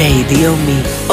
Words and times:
Και 0.00 0.06
οι 0.06 0.24
δύο 0.28 0.56
88,4. 1.06 1.10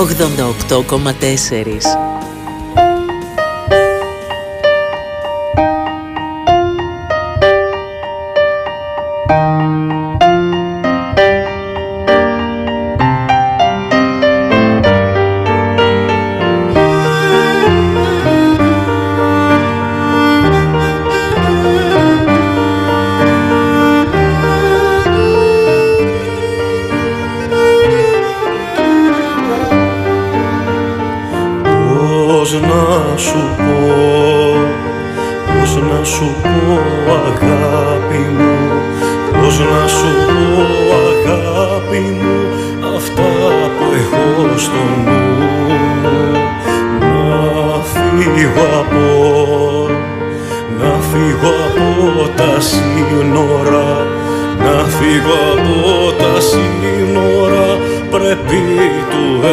φύγω 55.07 55.39
από 55.57 56.11
τα 56.11 56.41
σύνορα 56.41 57.77
πρέπει 58.09 58.61
του 59.09 59.45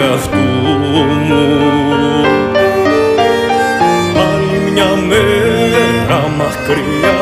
εαυτού 0.00 0.38
μου. 1.26 1.46
Άλλη 4.30 4.70
μια 4.72 4.90
μέρα 5.08 6.20
μακριά, 6.38 7.20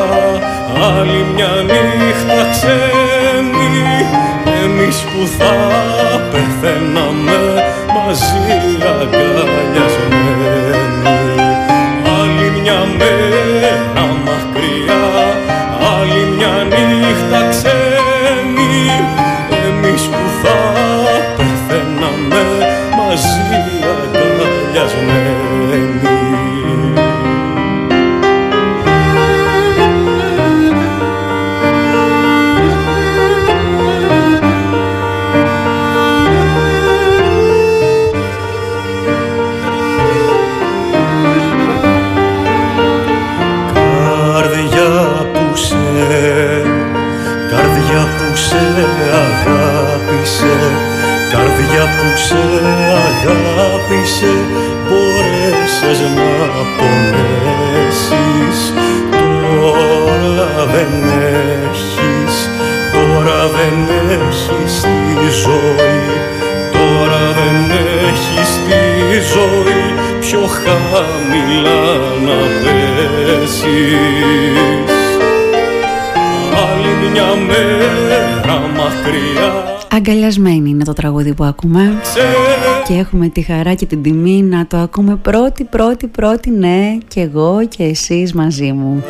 άλλη 0.97 1.25
μια 1.33 1.51
νύχτα 1.63 2.49
ξένη. 2.51 3.69
Εμείς 4.63 4.97
που 5.01 5.27
θα 5.37 5.55
πεθαίναμε 6.31 7.39
μαζί 7.95 8.57
αγκαλιά. 9.01 9.58
αγάπησε 53.27 54.33
μπόρεσες 54.87 55.99
να 55.99 56.29
πονέσεις. 56.77 58.59
Τώρα 59.11 60.51
δεν 60.73 60.93
έχεις, 61.67 62.35
τώρα 62.93 63.39
δεν 63.55 63.77
έχεις 64.09 64.73
τη 64.81 65.29
ζωή. 65.43 66.07
Τώρα 66.71 67.23
δεν 67.37 67.57
έχεις 68.07 68.49
τη 68.65 68.79
ζωή 69.33 69.83
πιο 70.19 70.43
χαμηλά 70.61 71.83
να 72.25 72.39
πέσεις. 72.61 73.59
Άλλη 76.63 76.93
μια 77.11 77.31
μέρα 77.47 78.57
μακριά 78.75 79.78
και 82.87 82.93
έχουμε 82.93 83.29
τη 83.29 83.41
χαρά 83.41 83.73
και 83.73 83.85
την 83.85 84.01
τιμή 84.01 84.41
να 84.41 84.67
το 84.67 84.77
ακούμε 84.77 85.15
πρώτη, 85.15 85.63
πρώτη, 85.63 86.07
πρώτη, 86.07 86.49
ναι, 86.49 86.97
και 87.07 87.21
εγώ 87.21 87.59
και 87.67 87.83
εσείς 87.83 88.33
μαζί 88.33 88.71
μου. 88.71 89.03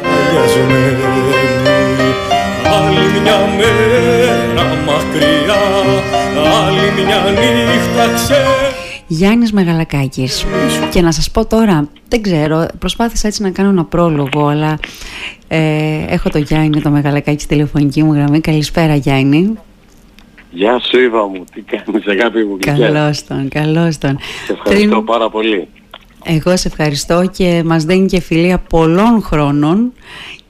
Άλλη 2.65 3.21
μια 3.21 3.37
μέρα 3.57 4.63
μακριά, 4.85 5.61
άλλη 6.65 7.03
μια 7.05 7.41
νύχτα 7.41 8.33
Γιάννης 9.07 9.51
Μεγαλακάκης 9.51 10.45
και 10.91 11.01
να 11.01 11.11
σας 11.11 11.31
πω 11.31 11.45
τώρα, 11.45 11.87
δεν 12.07 12.21
ξέρω, 12.21 12.65
προσπάθησα 12.79 13.27
έτσι 13.27 13.41
να 13.41 13.49
κάνω 13.49 13.69
ένα 13.69 13.85
πρόλογο 13.85 14.47
αλλά 14.47 14.79
ε, 15.47 15.59
έχω 16.07 16.29
το 16.29 16.37
Γιάννη 16.37 16.81
το 16.81 16.89
Μεγαλακάκη 16.89 17.43
στη 17.43 17.53
τηλεφωνική 17.53 18.03
μου 18.03 18.13
γραμμή. 18.13 18.39
Καλησπέρα 18.39 18.95
Γιάννη. 18.95 19.57
Γεια 20.51 20.79
σου 20.79 20.99
Ήβα 20.99 21.27
μου, 21.27 21.43
τι 21.53 21.61
κάνεις 21.61 22.07
αγάπη 22.07 22.43
μου 22.43 22.57
Καλώς 22.59 23.23
τον, 23.23 23.49
καλώς 23.49 23.97
τον. 23.97 24.17
Σε 24.45 24.53
ευχαριστώ 24.53 25.01
πάρα 25.01 25.29
πολύ. 25.29 25.67
Εγώ 26.31 26.57
σε 26.57 26.67
ευχαριστώ 26.67 27.29
και 27.31 27.63
μας 27.65 27.83
δίνει 27.83 28.05
και 28.05 28.19
φιλία 28.19 28.57
πολλών 28.57 29.21
χρόνων 29.21 29.91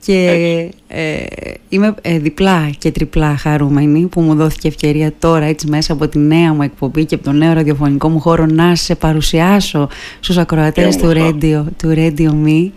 και 0.06 0.70
ε, 0.88 1.18
είμαι 1.70 1.96
ε, 2.02 2.20
διπλά 2.20 2.70
και 2.78 2.92
τριπλά 2.92 3.38
χαρούμενη 3.38 4.08
που 4.08 4.22
μου 4.22 4.36
δόθηκε 4.36 4.68
ευκαιρία 4.68 5.14
τώρα 5.20 5.46
έτσι 5.46 5.68
μέσα 5.68 5.94
από 5.94 6.08
τη 6.08 6.20
νέα 6.20 6.54
μου 6.54 6.62
εκπομπή 6.62 7.06
και 7.06 7.16
από 7.16 7.24
το 7.24 7.32
νέο 7.32 7.54
ραδιοφωνικό 7.54 8.10
μου 8.10 8.20
χώρο 8.20 8.46
να 8.46 8.76
σε 8.76 8.96
παρουσιάσω 8.96 9.90
στους 10.20 10.38
ακροατές 10.38 10.98
του 10.98 11.12
Radio, 11.16 11.64
του 11.78 11.94
Radio 11.96 12.30
Me. 12.46 12.70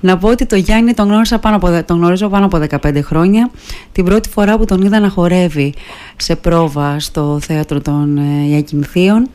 Να 0.00 0.18
πω 0.18 0.28
ότι 0.28 0.46
το 0.46 0.56
Γιάννη 0.56 0.94
τον, 0.94 1.06
γνώρισα 1.06 1.38
πάνω 1.38 1.56
από, 1.56 1.84
τον 1.86 1.96
γνωρίζω 1.96 2.28
πάνω 2.28 2.44
από 2.44 2.64
15 2.82 3.00
χρόνια. 3.02 3.50
Την 3.92 4.04
πρώτη 4.04 4.28
φορά 4.28 4.58
που 4.58 4.64
τον 4.64 4.82
είδα 4.82 5.00
να 5.00 5.08
χορεύει 5.08 5.74
σε 6.16 6.36
πρόβα 6.36 7.00
στο 7.00 7.38
θέατρο 7.40 7.80
των 7.80 8.18
ε, 8.18 8.48
Ιακυνθίων 8.48 9.28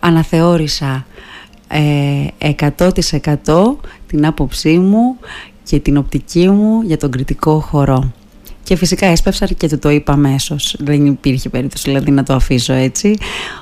αναθεώρησα 0.00 0.86
ε, 0.86 1.04
100% 1.68 3.76
την 4.06 4.26
άποψή 4.26 4.78
μου 4.78 5.16
και 5.64 5.78
την 5.78 5.96
οπτική 5.96 6.48
μου 6.48 6.82
για 6.82 6.96
τον 6.96 7.10
κριτικό 7.10 7.60
χορό. 7.60 8.12
Και 8.64 8.76
φυσικά 8.76 9.06
έσπευσα 9.06 9.46
και 9.46 9.68
του 9.68 9.78
το 9.78 9.90
είπα 9.90 10.12
αμέσω. 10.12 10.56
Δεν 10.78 11.06
υπήρχε 11.06 11.48
περίπτωση 11.48 11.82
δηλαδή 11.84 12.10
να 12.10 12.22
το 12.22 12.34
αφήσω 12.34 12.72
έτσι. 12.72 13.16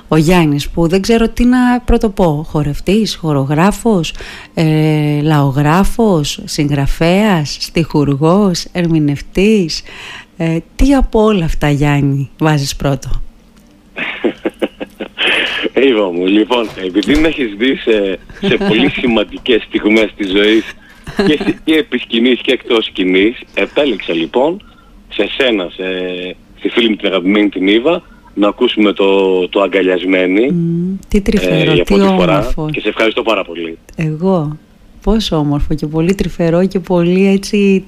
Ο 0.07 0.17
Γιάννης, 0.17 0.69
που 0.69 0.87
δεν 0.87 1.01
ξέρω 1.01 1.29
τι 1.29 1.45
να 1.45 1.79
πρωτοπώ. 1.79 2.45
Χορευτής, 2.49 3.15
χορογράφος, 3.15 4.13
ε, 4.53 5.21
λαογράφος, 5.21 6.39
συγγραφέας, 6.43 7.57
στιχουργός, 7.59 8.65
ερμηνευτής. 8.71 9.81
Ε, 10.37 10.57
τι 10.75 10.93
από 10.93 11.23
όλα 11.23 11.45
αυτά, 11.45 11.69
Γιάννη, 11.69 12.29
βάζεις 12.37 12.75
πρώτο; 12.75 13.22
Είπα 15.73 16.11
μου, 16.11 16.25
λοιπόν, 16.25 16.69
επειδή 16.85 17.15
με 17.15 17.27
έχεις 17.27 17.53
δει 17.57 17.75
σε, 17.75 18.19
σε 18.47 18.57
πολύ 18.67 18.89
σημαντικές 18.89 19.63
στιγμές 19.63 20.13
της 20.17 20.29
ζωής 20.29 20.63
και, 21.27 21.55
και 21.63 21.73
επί 21.73 21.97
σκηνής 21.97 22.39
και 22.41 22.51
εκτός 22.51 22.85
σκηνής. 22.85 23.39
Επέλεξα 23.53 24.13
λοιπόν 24.13 24.61
σε 25.09 25.29
σένα, 25.37 25.69
σε, 25.75 25.83
στη 26.57 26.69
φίλη 26.69 26.89
μου 26.89 26.95
την 26.95 27.07
αγαπημένη 27.07 27.49
την 27.49 27.67
Ήβα, 27.67 28.01
να 28.33 28.47
ακούσουμε 28.47 28.93
το, 28.93 29.49
το 29.49 29.61
αγκαλιασμένη. 29.61 30.53
τι 31.07 31.21
τρυφερό, 31.21 31.71
ε, 31.71 31.81
τι 31.81 32.01
όμορφο. 32.01 32.69
Και 32.69 32.79
σε 32.79 32.87
ευχαριστώ 32.87 33.21
πάρα 33.21 33.43
πολύ. 33.43 33.77
Εγώ, 33.95 34.57
πόσο 35.03 35.35
όμορφο 35.35 35.73
και 35.73 35.87
πολύ 35.87 36.15
τρυφερό 36.15 36.67
και 36.67 36.79
πολύ 36.79 37.27
έτσι 37.27 37.83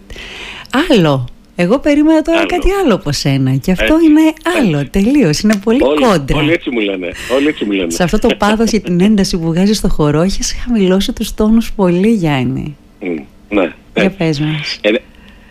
άλλο. 0.90 1.28
Εγώ 1.56 1.80
περίμενα 1.80 2.22
τώρα 2.22 2.46
κάτι 2.46 2.72
άλλο 2.84 2.96
από 2.96 3.12
σένα 3.12 3.56
και 3.56 3.72
αυτό 3.72 4.00
είναι 4.00 4.34
άλλο 4.58 4.90
τελείως. 4.90 5.40
Είναι 5.40 5.60
πολύ 5.64 5.84
όλοι, 5.84 6.06
κόντρα. 6.06 6.38
Όλοι 6.38 6.52
έτσι 6.52 6.70
μου 6.70 6.80
λένε. 6.80 7.12
Όλοι 7.36 7.48
έτσι 7.48 7.66
μου 7.66 7.72
λένε. 7.72 7.92
Σε 7.92 8.04
αυτό 8.04 8.20
το 8.20 8.36
πάθος 8.38 8.70
και 8.72 8.80
την 8.80 9.02
ένταση 9.02 9.38
που 9.38 9.48
βγάζει 9.48 9.74
στο 9.74 9.88
χορό, 9.90 10.22
έχεις 10.22 10.56
χαμηλώσει 10.64 11.14
τους 11.14 11.34
τόνους 11.34 11.74
πολύ, 11.74 12.12
Γιάννη. 12.12 12.78
Ναι. 13.50 13.74
Για 13.96 14.12
πες 14.12 14.40
μας. 14.40 14.80
Ε, 14.82 14.92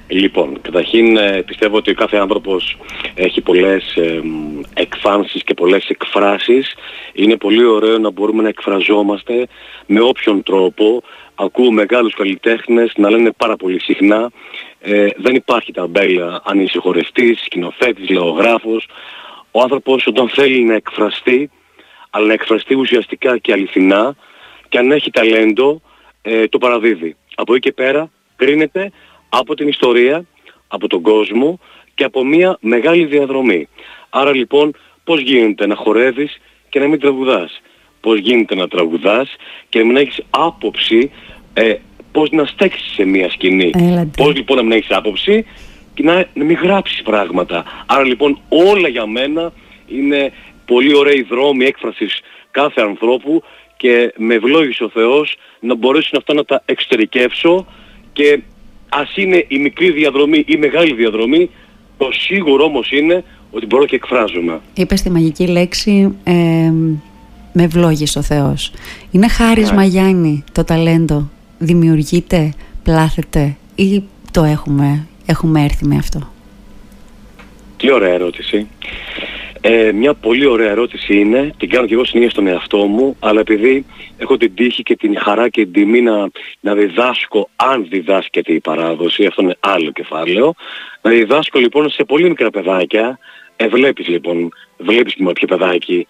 λοιπόν, 0.07 0.61
καταρχήν 0.63 1.17
ε, 1.17 1.43
πιστεύω 1.47 1.77
ότι 1.77 1.95
κάθε 1.95 2.17
άνθρωπος 2.17 2.77
έχει 3.15 3.41
πολλές 3.41 3.95
ε, 3.97 4.21
εκφάνσεις 4.75 5.45
και 5.45 5.55
πολλές 5.55 5.89
εκφράσεις. 5.89 6.75
Είναι 7.13 7.37
πολύ 7.37 7.65
ωραίο 7.65 7.99
να 7.99 8.11
μπορούμε 8.11 8.43
να 8.43 8.49
εκφραζόμαστε 8.49 9.47
με 9.87 10.01
όποιον 10.01 10.43
τρόπο. 10.43 11.03
Ακούω 11.35 11.71
μεγάλους 11.71 12.15
καλλιτέχνες 12.15 12.93
να 12.97 13.11
λένε 13.11 13.31
πάρα 13.37 13.57
πολύ 13.57 13.81
συχνά 13.81 14.31
ε, 14.87 15.07
δεν 15.17 15.35
υπάρχει 15.35 15.73
ταμπέλα 15.73 16.43
αν 16.45 16.61
είσαι 16.61 16.79
χορευτής, 16.79 17.41
σκηνοθέτης, 17.45 18.09
λαογράφος. 18.09 18.89
Ο 19.51 19.61
άνθρωπος 19.61 20.07
όταν 20.07 20.29
θέλει 20.29 20.65
να 20.65 20.75
εκφραστεί 20.75 21.51
αλλά 22.11 22.27
να 22.27 22.33
εκφραστεί 22.33 22.75
ουσιαστικά 22.75 23.39
και 23.39 23.53
αληθινά 23.53 24.17
και 24.69 24.79
αν 24.79 24.91
έχει 24.91 25.11
ταλέντο 25.11 25.81
ε, 26.23 26.49
το 26.49 26.59
παραδίδει. 26.59 27.17
Από 27.35 27.55
εκεί 27.55 27.61
και 27.61 27.73
πέρα 27.73 28.11
κρίνεται 28.37 28.91
από 29.29 29.55
την 29.55 29.69
ιστορία, 29.69 30.25
από 30.69 30.89
τον 30.89 31.03
κόσμο 31.03 31.61
και 31.95 32.05
από 32.05 32.25
μια 32.25 32.59
μεγάλη 32.61 33.05
διαδρομή. 33.05 33.69
Άρα 34.11 34.35
λοιπόν 34.35 34.75
πώς 35.05 35.21
γίνεται 35.21 35.67
να 35.67 35.75
χορεύεις 35.75 36.41
και 36.69 36.79
να 36.79 36.87
μην 36.87 37.01
τραγουδάς; 37.01 37.61
Πώς 38.01 38.19
γίνεται 38.19 38.55
να 38.55 38.69
τραγουδάς 38.69 39.37
και 39.69 39.79
να 39.79 39.85
μην 39.85 39.97
έχεις 39.97 40.21
άποψη 40.31 41.11
ε, 41.55 41.75
πώς 42.15 42.31
να 42.31 42.45
στέξεις 42.45 42.93
σε 42.93 43.05
μια 43.05 43.31
σκηνή. 43.31 43.71
Πώς 44.17 44.35
λοιπόν 44.35 44.57
να 44.57 44.63
μην 44.63 44.73
έχεις 44.73 44.91
άποψη 44.91 45.45
και 45.95 46.03
να, 46.03 46.15
να 46.35 46.45
μην 46.45 46.57
γράψεις 46.63 47.03
πράγματα. 47.03 47.65
Άρα 47.87 48.05
λοιπόν 48.05 48.39
όλα 48.49 48.89
για 48.89 49.07
μένα 49.07 49.53
είναι 49.87 50.33
πολύ 50.65 50.97
ωραίοι 50.97 51.27
δρόμοι 51.31 51.65
έκφρασης 51.65 52.21
κάθε 52.51 52.81
ανθρώπου 52.81 53.43
και 53.77 54.15
με 54.17 54.35
ευλόγησε 54.35 54.85
ο 54.85 54.89
Θεός 54.89 55.37
να 55.61 55.75
μπορέσουν 55.75 56.19
αυτά 56.19 56.35
να 56.35 56.45
τα 56.45 56.63
εξωτερικεύσω 56.65 57.67
και 58.13 58.41
ας 58.89 59.17
είναι 59.17 59.45
η 59.49 59.59
μικρή 59.59 59.91
διαδρομή 59.91 60.39
ή 60.39 60.45
η 60.47 60.57
μεγάλη 60.57 60.95
διαδρομή, 60.95 61.51
το 61.99 62.09
σίγουρο 62.13 62.65
όμως 62.65 62.91
είναι 62.91 63.25
ότι 63.51 63.67
μπορώ 63.67 63.85
και 63.85 63.97
εκφράζομαι. 63.97 64.61
Είπες 64.75 65.03
τη 65.03 65.11
μαγική 65.11 65.47
λέξη 65.47 66.15
ε, 66.25 66.33
με 67.53 67.63
ευλόγησε 67.63 68.19
ο 68.19 68.23
Θεός. 68.23 68.73
Είναι 69.11 69.29
χάρισμα 69.29 69.83
ναι. 69.83 69.87
Γιάννη 69.87 70.45
το 70.53 70.65
ταλέντο. 70.65 71.31
Δημιουργείται, 71.59 72.53
πλάθεται 72.83 73.57
ή 73.75 74.03
το 74.31 74.43
έχουμε, 74.43 75.07
έχουμε 75.27 75.65
έρθει 75.65 75.87
με 75.87 75.97
αυτό; 75.97 76.33
Τι 77.77 77.93
ωραία 77.93 78.13
ερώτηση. 78.13 78.67
Ε, 79.67 79.93
μια 79.93 80.15
πολύ 80.15 80.47
ωραία 80.47 80.71
ερώτηση 80.71 81.19
είναι, 81.19 81.55
την 81.57 81.69
κάνω 81.69 81.87
και 81.87 81.95
εγώ 81.95 82.05
συνέχεια 82.05 82.31
στον 82.31 82.47
εαυτό 82.47 82.87
μου, 82.87 83.17
αλλά 83.19 83.41
επειδή 83.41 83.85
έχω 84.17 84.37
την 84.37 84.55
τύχη 84.55 84.83
και 84.83 84.97
την 84.97 85.19
χαρά 85.19 85.49
και 85.49 85.63
την 85.63 85.73
τιμή 85.73 86.01
να, 86.01 86.31
να 86.61 86.75
διδάσκω, 86.75 87.49
αν 87.57 87.87
διδάσκεται 87.89 88.53
η 88.53 88.61
παράδοση, 88.61 89.27
αυτό 89.27 89.43
είναι 89.43 89.57
άλλο 89.61 89.91
κεφάλαιο, 89.91 90.55
να 91.03 91.11
διδάσκω 91.11 91.59
λοιπόν 91.59 91.91
σε 91.91 92.05
πολύ 92.05 92.29
μικρά 92.29 92.51
παιδάκια, 92.51 93.19
ε, 93.57 93.69
βλέπεις 93.69 94.09
λοιπόν, 94.09 94.53
βλέπεις 94.77 95.15
και 95.15 95.25
ποιο 95.33 95.47
παιδάκι, 95.47 96.07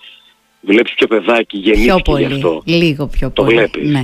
βλέπεις 0.60 0.94
ποιο 0.94 1.06
παιδάκι 1.06 1.56
γεννήθηκε 1.56 1.92
πιο 1.92 2.02
πολύ, 2.04 2.26
γι' 2.26 2.32
αυτό. 2.32 2.62
Λίγο 2.64 3.06
πιο 3.06 3.30
το 3.30 3.42
πολύ. 3.42 3.56
Βλέπεις, 3.56 3.90
ναι. 3.90 4.02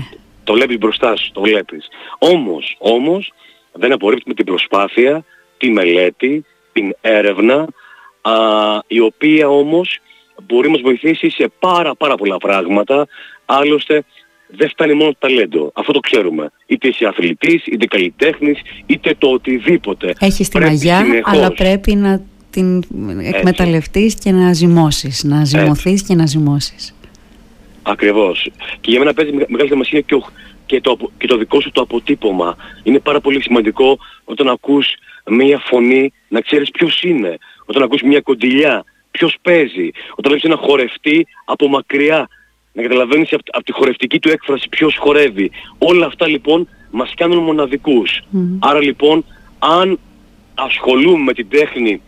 Το 0.51 0.57
βλέπεις 0.57 0.79
μπροστά 0.79 1.17
σου, 1.17 1.33
το 1.33 1.41
βλέπεις. 1.41 1.89
Όμως, 2.19 2.77
όμως, 2.79 3.33
δεν 3.73 3.93
απορρίπτουμε 3.93 4.35
την 4.35 4.45
προσπάθεια, 4.45 5.25
τη 5.59 5.71
μελέτη, 5.71 6.45
την 6.73 6.95
έρευνα, 7.01 7.67
α, 8.21 8.33
η 8.87 9.01
οποία 9.01 9.49
όμως 9.49 9.99
μπορεί 10.47 10.67
να 10.67 10.73
μας 10.73 10.81
βοηθήσει 10.81 11.31
σε 11.31 11.51
πάρα 11.59 11.95
πάρα 11.95 12.15
πολλά 12.15 12.37
πράγματα, 12.37 13.07
άλλωστε 13.45 14.05
δεν 14.47 14.69
φτάνει 14.69 14.95
μόνο 14.95 15.11
το 15.11 15.17
ταλέντο. 15.19 15.71
Αυτό 15.75 15.93
το 15.93 16.01
ξέρουμε. 16.01 16.51
Είτε 16.67 16.89
είσαι 16.89 17.07
αθλητής, 17.07 17.67
είτε 17.67 17.87
καλλιτέχνης, 17.87 18.61
είτε 18.87 19.15
το 19.19 19.29
οτιδήποτε. 19.29 20.15
Έχεις 20.19 20.49
τη 20.49 20.59
μαγιά, 20.59 21.05
αλλά 21.25 21.53
πρέπει 21.53 21.95
να 21.95 22.23
την 22.51 22.83
εκμεταλλευτείς 23.23 24.15
και 24.15 24.31
να 24.31 24.53
ζυμώσεις. 24.53 25.25
Να 25.25 25.45
ζυμωθείς 25.45 26.03
και 26.03 26.15
να 26.15 26.27
ζυμώσεις. 26.27 26.95
Ακριβώς. 27.91 28.51
Και 28.81 28.91
για 28.91 28.99
μένα 28.99 29.15
παίζει 29.15 29.33
μεγάλη 29.33 29.69
σημασία 29.69 30.01
και, 30.01 30.23
και, 30.67 30.81
το, 30.81 30.97
και 31.19 31.27
το 31.27 31.37
δικό 31.37 31.61
σου 31.61 31.71
το 31.71 31.81
αποτύπωμα. 31.81 32.57
Είναι 32.83 32.99
πάρα 32.99 33.21
πολύ 33.21 33.43
σημαντικό 33.43 33.99
όταν 34.25 34.49
ακούς 34.49 34.87
μία 35.27 35.59
φωνή 35.59 36.13
να 36.29 36.41
ξέρεις 36.41 36.71
ποιος 36.71 37.03
είναι. 37.03 37.39
Όταν 37.67 37.83
ακούς 37.83 38.03
μία 38.03 38.21
κοντιλιά, 38.21 38.85
ποιος 39.11 39.37
παίζει. 39.43 39.91
Όταν 40.11 40.25
βλέπεις 40.31 40.43
ένα 40.43 40.57
χορευτή 40.57 41.27
από 41.45 41.69
μακριά, 41.69 42.29
να 42.73 42.83
καταλαβαίνεις 42.83 43.33
από, 43.33 43.43
από 43.51 43.65
τη 43.65 43.73
χορευτική 43.73 44.19
του 44.19 44.29
έκφραση 44.29 44.69
ποιος 44.69 44.97
χορεύει. 44.97 45.51
Όλα 45.79 46.07
αυτά 46.07 46.27
λοιπόν 46.27 46.69
μας 46.91 47.13
κάνουν 47.17 47.43
μοναδικούς. 47.43 48.21
Άρα 48.59 48.81
λοιπόν 48.83 49.25
αν 49.59 49.99
ασχολούμαι 50.55 51.23
με 51.25 51.33
την 51.33 51.49
τέχνη 51.49 52.03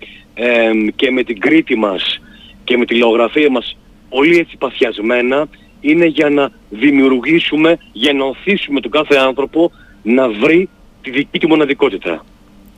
και 0.97 1.11
με 1.11 1.23
την 1.23 1.41
κρίτη 1.41 1.77
μας 1.77 2.21
και 2.65 2.77
με 2.77 2.85
τη 2.85 2.95
λαογραφία 2.95 3.51
μας 3.51 3.77
πολύ 4.09 4.39
έτσι 4.39 4.57
παθιασμένα 4.57 5.49
είναι 5.83 6.07
για 6.07 6.29
να 6.29 6.51
δημιουργήσουμε, 6.71 7.79
για 7.93 8.13
να 8.13 8.25
οθήσουμε 8.25 8.81
τον 8.81 8.91
κάθε 8.91 9.17
άνθρωπο 9.17 9.71
να 10.03 10.29
βρει 10.29 10.69
τη 11.03 11.11
δική 11.11 11.39
του 11.39 11.49
μοναδικότητα. 11.49 12.25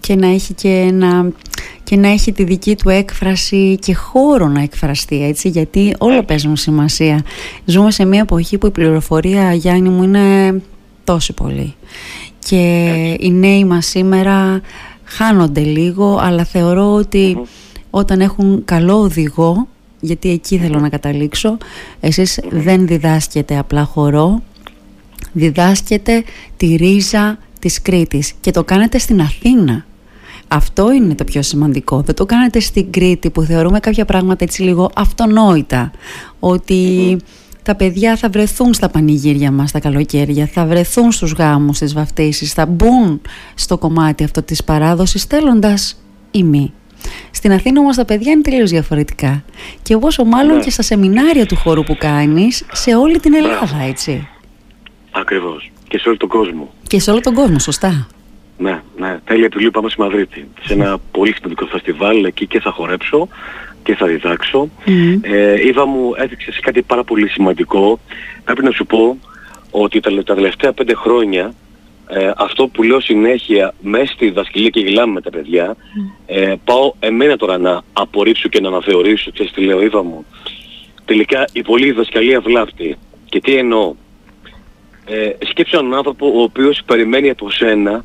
Και 0.00 0.14
να 0.14 0.26
έχει 0.26 0.54
και, 0.54 0.90
να, 0.92 1.32
και 1.84 1.96
να 1.96 2.08
έχει 2.08 2.32
τη 2.32 2.44
δική 2.44 2.76
του 2.76 2.88
έκφραση 2.88 3.78
και 3.80 3.94
χώρο 3.94 4.48
να 4.48 4.60
εκφραστεί 4.62 5.24
έτσι 5.24 5.48
γιατί 5.48 5.94
όλα 5.98 6.24
παίζουν 6.24 6.56
σημασία. 6.56 7.24
Ζούμε 7.64 7.90
σε 7.90 8.04
μια 8.04 8.20
εποχή 8.20 8.58
που 8.58 8.66
η 8.66 8.70
πληροφορία 8.70 9.54
Γιάννη 9.54 9.88
μου 9.88 10.02
είναι 10.02 10.62
τόσο 11.04 11.32
πολύ. 11.32 11.74
Και 12.38 12.94
οι 13.20 13.30
νέοι 13.30 13.64
μας 13.64 13.86
σήμερα 13.86 14.60
χάνονται 15.04 15.60
λίγο 15.60 16.18
αλλά 16.20 16.44
θεωρώ 16.44 17.04
όταν 17.90 18.20
έχουν 18.20 18.64
καλό 18.64 18.98
οδηγό 18.98 19.68
γιατί 20.04 20.30
εκεί 20.30 20.58
θέλω 20.58 20.80
να 20.80 20.88
καταλήξω 20.88 21.58
εσείς 22.00 22.40
δεν 22.50 22.86
διδάσκετε 22.86 23.58
απλά 23.58 23.84
χορό 23.84 24.42
διδάσκετε 25.32 26.24
τη 26.56 26.74
ρίζα 26.74 27.38
της 27.58 27.82
Κρήτης 27.82 28.32
και 28.40 28.50
το 28.50 28.64
κάνετε 28.64 28.98
στην 28.98 29.20
Αθήνα 29.20 29.84
αυτό 30.48 30.92
είναι 30.92 31.14
το 31.14 31.24
πιο 31.24 31.42
σημαντικό. 31.42 32.00
Δεν 32.00 32.14
το 32.14 32.26
κάνετε 32.26 32.60
στην 32.60 32.90
Κρήτη 32.90 33.30
που 33.30 33.42
θεωρούμε 33.42 33.80
κάποια 33.80 34.04
πράγματα 34.04 34.44
έτσι 34.44 34.62
λίγο 34.62 34.90
αυτονόητα. 34.94 35.90
Ότι 36.38 37.16
τα 37.62 37.74
παιδιά 37.74 38.16
θα 38.16 38.28
βρεθούν 38.28 38.74
στα 38.74 38.88
πανηγύρια 38.88 39.50
μας 39.50 39.70
τα 39.72 39.80
καλοκαίρια, 39.80 40.46
θα 40.46 40.66
βρεθούν 40.66 41.12
στους 41.12 41.32
γάμους, 41.32 41.76
στις 41.76 41.94
βαφτίσεις, 41.94 42.52
θα 42.52 42.66
μπουν 42.66 43.20
στο 43.54 43.78
κομμάτι 43.78 44.24
αυτό 44.24 44.42
της 44.42 44.64
παράδοσης 44.64 45.22
στέλνοντας 45.22 46.00
ημί. 46.30 46.72
Στην 47.30 47.52
Αθήνα 47.52 47.80
όμως 47.80 47.96
τα 47.96 48.04
παιδιά 48.04 48.32
είναι 48.32 48.42
τελείως 48.42 48.70
διαφορετικά. 48.70 49.44
Και 49.82 49.96
όσο 50.00 50.24
μάλλον 50.24 50.56
ναι. 50.56 50.62
και 50.62 50.70
στα 50.70 50.82
σεμινάρια 50.82 51.46
του 51.46 51.56
χώρου 51.56 51.82
που 51.82 51.96
κάνεις 51.98 52.66
σε 52.72 52.94
όλη 52.94 53.20
την 53.20 53.34
Ελλάδα, 53.34 53.82
έτσι. 53.88 54.28
Ακριβώς. 55.10 55.70
Και 55.88 55.98
σε 55.98 56.08
όλο 56.08 56.16
τον 56.16 56.28
κόσμο. 56.28 56.72
Και 56.86 57.00
σε 57.00 57.10
όλο 57.10 57.20
τον 57.20 57.34
κόσμο, 57.34 57.58
σωστά. 57.58 58.06
Ναι, 58.58 58.80
ναι. 58.96 59.18
Τέλεια 59.24 59.46
Απριλίου 59.46 59.70
πάμε 59.70 59.88
στη 59.88 60.00
Μαδρίτη. 60.00 60.48
Σε 60.62 60.72
ένα 60.72 60.98
πολύ 61.10 61.34
σημαντικό 61.34 61.66
φεστιβάλ 61.66 62.24
εκεί 62.24 62.46
και 62.46 62.60
θα 62.60 62.70
χορέψω 62.70 63.28
και 63.82 63.94
θα 63.94 64.06
διδάξω. 64.06 64.68
Mm. 64.86 65.18
Ε, 65.20 65.66
Ήβα 65.66 65.86
μου 65.86 66.12
έδειξες 66.16 66.54
σε 66.54 66.60
κάτι 66.60 66.82
πάρα 66.82 67.04
πολύ 67.04 67.28
σημαντικό. 67.28 68.00
Πρέπει 68.44 68.62
να 68.62 68.70
σου 68.70 68.86
πω 68.86 69.18
ότι 69.70 70.00
τα, 70.00 70.22
τα 70.24 70.34
τελευταία 70.34 70.72
πέντε 70.72 70.94
χρόνια 70.94 71.54
ε, 72.08 72.30
αυτό 72.36 72.68
που 72.68 72.82
λέω 72.82 73.00
συνέχεια 73.00 73.74
μέσα 73.80 74.12
στη 74.12 74.24
διδασκαλία 74.24 74.68
και 74.68 74.80
γυλάμε 74.80 75.12
με 75.12 75.20
τα 75.20 75.30
παιδιά 75.30 75.76
ε, 76.26 76.54
πάω 76.64 76.92
εμένα 76.98 77.36
τώρα 77.36 77.58
να 77.58 77.82
απορρίψω 77.92 78.48
και 78.48 78.60
να 78.60 78.68
αναθεωρήσω 78.68 79.30
και 79.30 79.50
τι 79.54 79.60
λέω 79.60 79.82
Ήβα 79.82 80.02
μου 80.02 80.24
τελικά 81.04 81.44
η 81.52 81.62
πολλή 81.62 81.84
διδασκαλία 81.84 82.40
βλάπτει 82.40 82.96
και 83.24 83.40
τι 83.40 83.56
εννοώ; 83.56 83.94
Ε, 85.06 85.30
σκέψω 85.48 85.78
έναν 85.78 85.94
άνθρωπο 85.94 86.26
ο 86.26 86.42
οποίος 86.42 86.82
περιμένει 86.86 87.30
από 87.30 87.50
σένα 87.50 88.04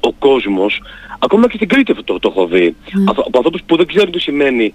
ο 0.00 0.12
κόσμος, 0.12 0.82
ακόμα 1.18 1.48
και 1.48 1.56
στην 1.56 1.68
Κρήτη 1.68 1.90
αυτό 1.90 2.02
το, 2.04 2.18
το 2.18 2.28
έχω 2.28 2.46
δει, 2.46 2.76
mm. 2.86 2.90
από, 3.06 3.22
ανθρώπους 3.24 3.62
που 3.66 3.76
δεν 3.76 3.86
ξέρουν 3.86 4.12
τι 4.12 4.18
σημαίνει 4.18 4.74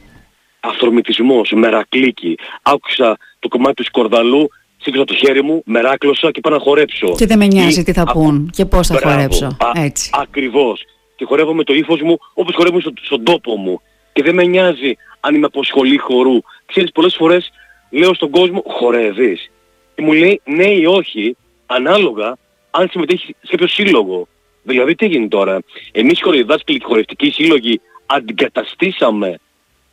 αυθορμητισμός, 0.59 1.51
μερακλίκι. 1.55 2.37
Άκουσα 2.61 3.17
το 3.39 3.47
κομμάτι 3.47 3.73
του 3.73 3.83
Σκορδαλού, 3.83 4.49
σήκωσα 4.83 5.03
το 5.03 5.13
χέρι 5.13 5.43
μου, 5.43 5.61
μεράκλωσα 5.65 6.31
και 6.31 6.39
πάω 6.39 6.53
να 6.53 6.59
χορέψω. 6.59 7.15
Και 7.17 7.25
δεν 7.25 7.37
με 7.37 7.45
νοιάζει 7.45 7.83
τι 7.83 7.93
θα 7.93 8.03
πούν 8.03 8.49
και 8.55 8.65
πώς 8.65 8.87
θα 8.87 8.99
χορέψω. 9.03 9.45
Α, 9.45 9.71
Έτσι. 9.83 10.09
Ακριβώς. 10.13 10.83
Και 11.15 11.25
χορεύω 11.25 11.53
με 11.53 11.63
το 11.63 11.73
ύφος 11.73 12.01
μου 12.01 12.17
όπως 12.33 12.55
χορεύω 12.55 12.79
στο, 12.79 12.91
στον 13.01 13.23
τόπο 13.23 13.55
μου. 13.55 13.81
Και 14.13 14.23
δεν 14.23 14.35
με 14.35 14.43
νοιάζει 14.43 14.97
αν 15.19 15.35
είμαι 15.35 15.45
από 15.45 15.63
σχολή 15.63 15.97
χορού. 15.97 16.37
Ξέρεις, 16.65 16.91
πολλές 16.91 17.15
φορές 17.15 17.51
λέω 17.89 18.13
στον 18.13 18.29
κόσμο, 18.29 18.63
χορεύεις. 18.67 19.51
Και 19.95 20.01
μου 20.01 20.11
λέει 20.11 20.41
ναι 20.43 20.67
ή 20.67 20.85
όχι, 20.85 21.37
ανάλογα 21.65 22.37
αν 22.71 22.87
συμμετέχεις 22.91 23.25
σε 23.41 23.51
κάποιο 23.51 23.67
σύλλογο. 23.67 24.27
Δηλαδή 24.63 24.95
τι 24.95 25.05
έγινε 25.05 25.27
τώρα; 25.27 25.59
Εμείς 25.91 26.21
χορηδάσκαλοι 26.21 26.79
και 26.79 26.85
χορευτικοί 26.85 27.31
σύλλογοι 27.31 27.81
αντικαταστήσαμε 28.05 29.39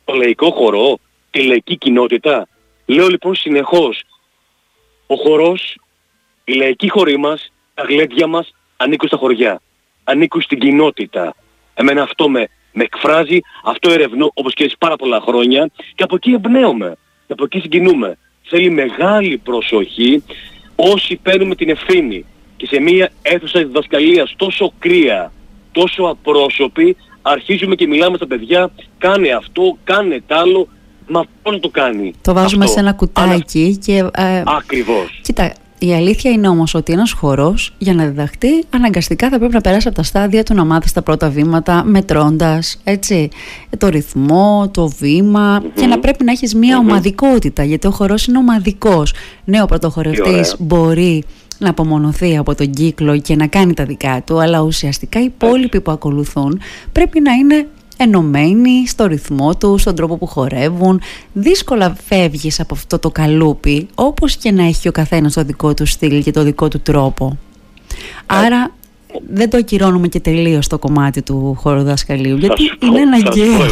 το 0.05 0.13
λαϊκό 0.13 0.51
χορό, 0.51 0.97
τη 1.31 1.43
λαϊκή 1.43 1.77
κοινότητα. 1.77 2.47
Λέω 2.85 3.07
λοιπόν 3.07 3.35
συνεχώς, 3.35 4.03
ο 5.11 5.15
χορός, 5.15 5.77
η 6.43 6.53
λαϊκή 6.53 6.89
χορή 6.89 7.17
μας, 7.17 7.51
τα 7.73 7.83
γλέντια 7.83 8.27
μας 8.27 8.53
ανήκουν 8.77 9.07
στα 9.07 9.17
χωριά. 9.17 9.61
Ανήκουν 10.03 10.41
στην 10.41 10.59
κοινότητα. 10.59 11.35
Εμένα 11.73 12.01
αυτό 12.03 12.29
με, 12.29 12.47
με 12.73 12.83
εκφράζει, 12.83 13.39
αυτό 13.63 13.91
ερευνώ 13.91 14.31
όπως 14.33 14.53
και 14.53 14.71
πάρα 14.79 14.95
πολλά 14.95 15.21
χρόνια 15.21 15.69
και 15.95 16.03
από 16.03 16.15
εκεί 16.15 16.31
εμπνέομαι. 16.31 16.97
Και 17.27 17.33
από 17.33 17.43
εκεί 17.43 17.59
συγκινούμε. 17.59 18.17
Θέλει 18.43 18.69
μεγάλη 18.69 19.37
προσοχή 19.37 20.23
όσοι 20.75 21.15
παίρνουμε 21.15 21.55
την 21.55 21.69
ευθύνη 21.69 22.25
και 22.57 22.67
σε 22.67 22.79
μια 22.79 23.11
αίθουσα 23.21 23.59
διδασκαλίας 23.59 24.33
τόσο 24.37 24.73
κρύα, 24.79 25.31
τόσο 25.71 26.03
απρόσωπη, 26.03 26.97
αρχίζουμε 27.21 27.75
και 27.75 27.87
μιλάμε 27.87 28.17
στα 28.17 28.27
παιδιά, 28.27 28.71
κάνε 28.97 29.29
αυτό, 29.29 29.77
κάνε 29.83 30.23
τ' 30.27 30.33
άλλο, 30.33 30.67
Μα 31.11 31.25
πώς 31.41 31.59
το 31.59 31.69
κάνει. 31.69 32.13
Το 32.21 32.33
βάζουμε 32.33 32.65
σε 32.65 32.79
ένα 32.79 32.93
κουτάκι 32.93 33.77
και... 33.77 33.97
Ε, 34.15 34.41
Ακριβώς. 34.45 35.19
Κοίτα, 35.21 35.53
η 35.83 35.93
αλήθεια 35.93 36.31
είναι 36.31 36.47
όμως 36.47 36.73
ότι 36.73 36.93
ένας 36.93 37.11
χορός 37.11 37.73
για 37.77 37.93
να 37.93 38.05
διδαχτεί 38.05 38.63
αναγκαστικά 38.69 39.29
θα 39.29 39.37
πρέπει 39.37 39.53
να 39.53 39.61
περάσει 39.61 39.87
από 39.87 39.95
τα 39.97 40.03
στάδια 40.03 40.43
του 40.43 40.53
να 40.53 40.65
μάθεις 40.65 40.91
τα 40.93 41.01
πρώτα 41.01 41.29
βήματα 41.29 41.83
μετρώντας 41.83 42.77
έτσι, 42.83 43.29
το 43.77 43.87
ρυθμό, 43.87 44.69
το 44.73 44.87
βημα 44.87 45.63
και 45.75 45.85
να 45.85 45.99
πρέπει 45.99 46.23
να 46.23 46.31
έχεις 46.31 46.55
μια 46.55 46.77
ομαδικότητα 46.77 47.63
γιατί 47.63 47.87
ο 47.87 47.91
χορός 47.91 48.25
είναι 48.25 48.37
ομαδικός. 48.37 49.13
Ναι, 49.43 49.61
ο 49.61 49.65
πρωτοχορευτής 49.65 50.55
μπορεί 50.59 51.23
να 51.57 51.69
απομονωθεί 51.69 52.37
από 52.37 52.55
τον 52.55 52.71
κύκλο 52.71 53.17
και 53.17 53.35
να 53.35 53.47
κάνει 53.47 53.73
τα 53.73 53.85
δικά 53.85 54.21
του 54.25 54.41
αλλά 54.41 54.59
ουσιαστικά 54.59 55.19
οι 55.19 55.23
υπόλοιποι 55.23 55.81
που 55.81 55.91
ακολουθούν 55.91 56.61
πρέπει 56.91 57.21
να 57.21 57.31
είναι 57.31 57.67
ενωμένοι 58.01 58.87
στο 58.87 59.05
ρυθμό 59.05 59.57
τους, 59.57 59.81
στον 59.81 59.95
τρόπο 59.95 60.17
που 60.17 60.25
χορεύουν. 60.25 61.01
Δύσκολα 61.33 61.95
φεύγεις 62.05 62.59
από 62.59 62.73
αυτό 62.73 62.99
το 62.99 63.09
καλούπι, 63.09 63.87
όπως 63.95 64.35
και 64.35 64.51
να 64.51 64.63
έχει 64.63 64.87
ο 64.87 64.91
καθένας 64.91 65.33
το 65.33 65.43
δικό 65.43 65.73
του 65.73 65.85
στυλ 65.85 66.23
και 66.23 66.31
το 66.31 66.43
δικό 66.43 66.67
του 66.67 66.79
τρόπο. 66.79 67.37
Άρα 68.25 68.71
δεν 69.29 69.49
το 69.49 69.57
ακυρώνουμε 69.57 70.07
και 70.07 70.19
τελείως 70.19 70.67
το 70.67 70.79
κομμάτι 70.79 71.21
του 71.21 71.55
χώρου 71.59 71.83
δασκαλείου, 71.83 72.37
γιατί 72.37 72.71
είναι 72.83 73.01
αναγκαίο. 73.01 73.67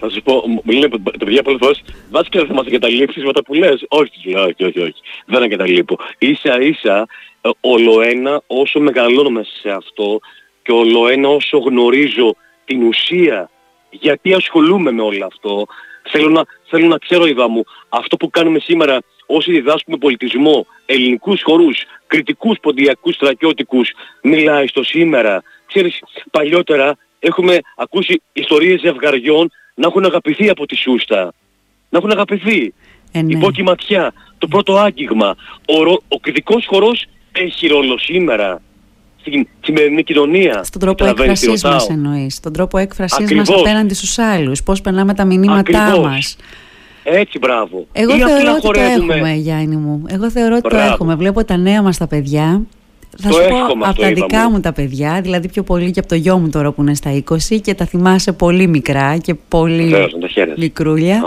Θα 0.00 0.10
σου 0.10 0.22
πω, 0.22 0.42
μου 0.46 0.72
λένε 0.72 0.88
τα 0.88 1.24
παιδιά 1.24 1.42
πολλές 1.42 1.60
φορές, 1.62 1.82
και 2.28 2.38
θα 2.38 2.54
μας 2.54 2.66
εγκαταλείψεις 2.66 3.24
με 3.24 3.32
τα 3.32 3.42
που 3.42 3.54
λες. 3.54 3.84
Όχι, 3.88 4.34
όχι, 4.34 4.64
όχι, 4.64 4.80
όχι, 4.80 4.94
δεν 5.26 5.42
εγκαταλείπω. 5.42 5.98
Ίσα 6.18 6.60
ίσα, 6.60 7.06
ε, 7.40 7.48
όλο 7.60 8.00
ένα, 8.00 8.42
όσο 8.46 8.80
μεγαλώνουμε 8.80 9.42
σε 9.60 9.70
αυτό, 9.70 10.20
και 10.66 10.72
όλο 10.72 11.08
ένα 11.08 11.28
όσο 11.28 11.58
γνωρίζω 11.58 12.36
την 12.64 12.82
ουσία 12.82 13.50
γιατί 13.90 14.34
ασχολούμαι 14.34 14.90
με 14.90 15.02
όλο 15.02 15.26
αυτό 15.26 15.66
θέλω 16.10 16.28
να, 16.28 16.42
θέλω 16.64 16.86
να 16.86 16.98
ξέρω 16.98 17.26
Ιβά 17.26 17.48
μου 17.48 17.64
αυτό 17.88 18.16
που 18.16 18.30
κάνουμε 18.30 18.58
σήμερα 18.58 18.98
όσοι 19.26 19.50
διδάσκουμε 19.50 19.96
πολιτισμό, 19.96 20.66
ελληνικούς 20.86 21.42
χορούς, 21.42 21.84
κριτικούς 22.06 22.58
ποντιακούς 22.60 23.14
στρατιώτικους 23.14 23.90
μιλάει 24.22 24.66
στο 24.66 24.84
σήμερα. 24.84 25.42
Ξέρεις, 25.66 26.02
παλιότερα 26.30 26.96
έχουμε 27.18 27.58
ακούσει 27.76 28.22
ιστορίες 28.32 28.80
ζευγαριών 28.80 29.50
να 29.74 29.86
έχουν 29.86 30.04
αγαπηθεί 30.04 30.48
από 30.48 30.66
τη 30.66 30.76
Σούστα. 30.76 31.32
Να 31.88 31.98
έχουν 31.98 32.10
αγαπηθεί. 32.10 32.74
Ε, 33.12 33.22
ναι. 33.22 33.38
Η 33.56 33.62
ματιά, 33.62 34.12
το 34.38 34.46
πρώτο 34.46 34.76
άγγιγμα. 34.76 35.36
Ο, 35.66 35.92
ο 36.08 36.18
κριτικός 36.20 36.66
χορός 36.66 37.06
έχει 37.32 37.66
ρόλο 37.66 37.98
σήμερα 37.98 38.60
στην 39.30 39.48
σημερινή 39.64 40.02
κοινωνία. 40.02 40.60
Στον 40.64 40.80
τρόπο 40.80 41.04
έκφρασής 41.04 41.64
μας 41.64 41.88
εννοείς. 41.88 42.34
Στον 42.34 42.52
τρόπο 42.52 42.78
έκφρασής 42.78 43.32
μας 43.32 43.48
απέναντι 43.50 43.94
στους 43.94 44.18
άλλους. 44.18 44.62
Πώς 44.62 44.80
περνάμε 44.80 45.14
τα 45.14 45.24
μηνύματά 45.24 46.00
μας. 46.00 46.36
Έτσι, 47.02 47.38
μπράβο. 47.38 47.86
Εγώ 47.92 48.14
θεωρώ 48.16 48.52
ότι 48.52 48.78
το 48.78 48.80
έχουμε, 48.80 49.32
Γιάννη 49.32 49.76
μου. 49.76 50.02
Εγώ 50.08 50.30
θεωρώ 50.30 50.56
ότι 50.56 50.68
το 50.68 50.76
έχουμε. 50.76 51.14
Βλέπω 51.14 51.44
τα 51.44 51.56
νέα 51.56 51.82
μας 51.82 51.96
τα 51.96 52.06
παιδιά 52.06 52.62
θα 53.18 53.32
σου 53.32 53.38
πω 53.48 53.86
από 53.86 54.00
τα 54.00 54.08
δικά 54.08 54.50
μου. 54.50 54.60
τα 54.60 54.72
παιδιά, 54.72 55.20
δηλαδή 55.22 55.48
πιο 55.48 55.62
πολύ 55.62 55.90
και 55.90 55.98
από 55.98 56.08
το 56.08 56.14
γιο 56.14 56.38
μου 56.38 56.48
τώρα 56.48 56.72
που 56.72 56.82
είναι 56.82 56.94
στα 56.94 57.22
20 57.28 57.36
και 57.62 57.74
τα 57.74 57.84
θυμάσαι 57.84 58.32
πολύ 58.32 58.66
μικρά 58.66 59.16
και 59.16 59.34
πολύ 59.48 59.94
μικρούλια. 60.56 61.22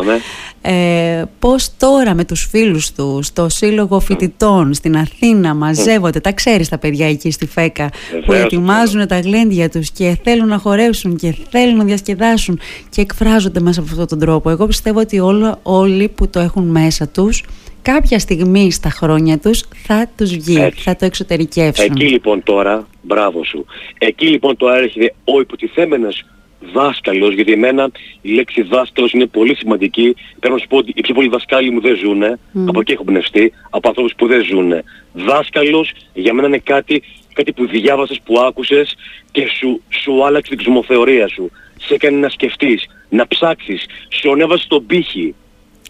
Ε, 0.62 1.24
πώς 1.40 1.70
τώρα 1.78 2.14
με 2.14 2.26
τους 2.26 2.48
φίλους 2.52 2.92
τους, 2.92 3.26
στο 3.26 3.50
Σύλλογο 3.50 4.00
Φοιτητών 4.00 4.74
στην 4.74 4.98
Αθήνα 4.98 5.54
μαζεύονται, 5.54 6.20
τα 6.20 6.32
ξέρεις 6.32 6.70
τα 6.70 6.78
παιδιά 6.78 7.10
εκεί 7.10 7.32
στη 7.32 7.48
ΦΕΚΑ 7.48 7.90
που 8.26 8.34
ετοιμάζουν 8.34 9.08
τα 9.08 9.20
γλέντια 9.20 9.70
τους 9.70 9.92
και 9.92 10.18
θέλουν 10.24 10.48
να 10.48 10.58
χορέψουν 10.58 11.16
και 11.16 11.36
θέλουν 11.50 11.78
να 11.78 11.84
διασκεδάσουν 11.84 12.60
και 12.90 13.02
εκφράζονται 13.02 13.60
μέσα 13.60 13.80
από 13.80 13.90
αυτόν 13.92 14.08
τον 14.08 14.20
τρόπο. 14.20 14.50
Εγώ 14.50 14.68
πιστεύω 14.68 15.00
ότι 15.00 15.20
όλοι 15.64 16.08
που 16.08 16.30
το 16.30 16.40
έχουν 16.40 16.64
μέσα 16.64 17.08
τους 17.08 17.44
κάποια 17.94 18.20
στιγμή 18.20 18.72
στα 18.72 18.90
χρόνια 18.90 19.40
τους 19.40 19.64
θα 19.74 20.10
τους 20.18 20.38
βγει, 20.38 20.72
θα 20.76 20.96
το 20.96 21.06
εξωτερικεύσουν. 21.06 21.86
Εκεί 21.92 22.06
λοιπόν 22.06 22.44
τώρα, 22.44 22.88
μπράβο 23.02 23.44
σου, 23.44 23.66
εκεί 23.98 24.28
λοιπόν 24.28 24.58
τώρα 24.58 24.78
έρχεται 24.78 25.14
ο 25.24 25.40
υποτιθέμενος 25.40 26.24
δάσκαλος, 26.74 27.34
γιατί 27.34 27.52
εμένα 27.52 27.92
η 28.22 28.32
λέξη 28.32 28.62
δάσκαλος 28.62 29.12
είναι 29.12 29.26
πολύ 29.26 29.56
σημαντική. 29.56 30.16
Πρέπει 30.40 30.54
να 30.54 30.60
σου 30.60 30.68
πω 30.68 30.78
ότι 30.78 30.92
οι 30.96 31.02
πιο 31.02 31.14
πολλοί 31.14 31.28
δασκάλοι 31.28 31.70
μου 31.72 31.82
δεν 31.82 31.96
ζουν, 31.98 32.24
από 32.68 32.80
εκεί 32.80 32.92
έχω 32.92 33.04
πνευστεί, 33.04 33.54
από 33.70 33.88
ανθρώπους 33.88 34.14
που 34.18 34.28
δεν 34.28 34.44
ζουν. 34.44 34.74
Δάσκαλος 35.14 35.92
για 36.14 36.34
μένα 36.34 36.48
είναι 36.48 36.58
κάτι, 36.58 37.04
κάτι 37.34 37.52
που 37.52 37.68
διάβασες, 37.68 38.20
που 38.24 38.40
άκουσες 38.40 38.96
και 39.32 39.48
σου, 39.60 39.82
σου 39.90 40.26
άλλαξε 40.26 40.50
την 40.50 40.58
ξυμοθεωρία 40.58 41.28
σου. 41.28 41.52
Σε 41.82 41.94
έκανε 41.94 42.18
να 42.18 42.30
σκεφτείς, 42.30 42.86
να 43.10 43.28
ψάξεις, 43.28 43.86
σου 44.10 44.32
ανέβασε 44.32 44.66
τον 44.68 44.86
πύχη. 44.86 45.36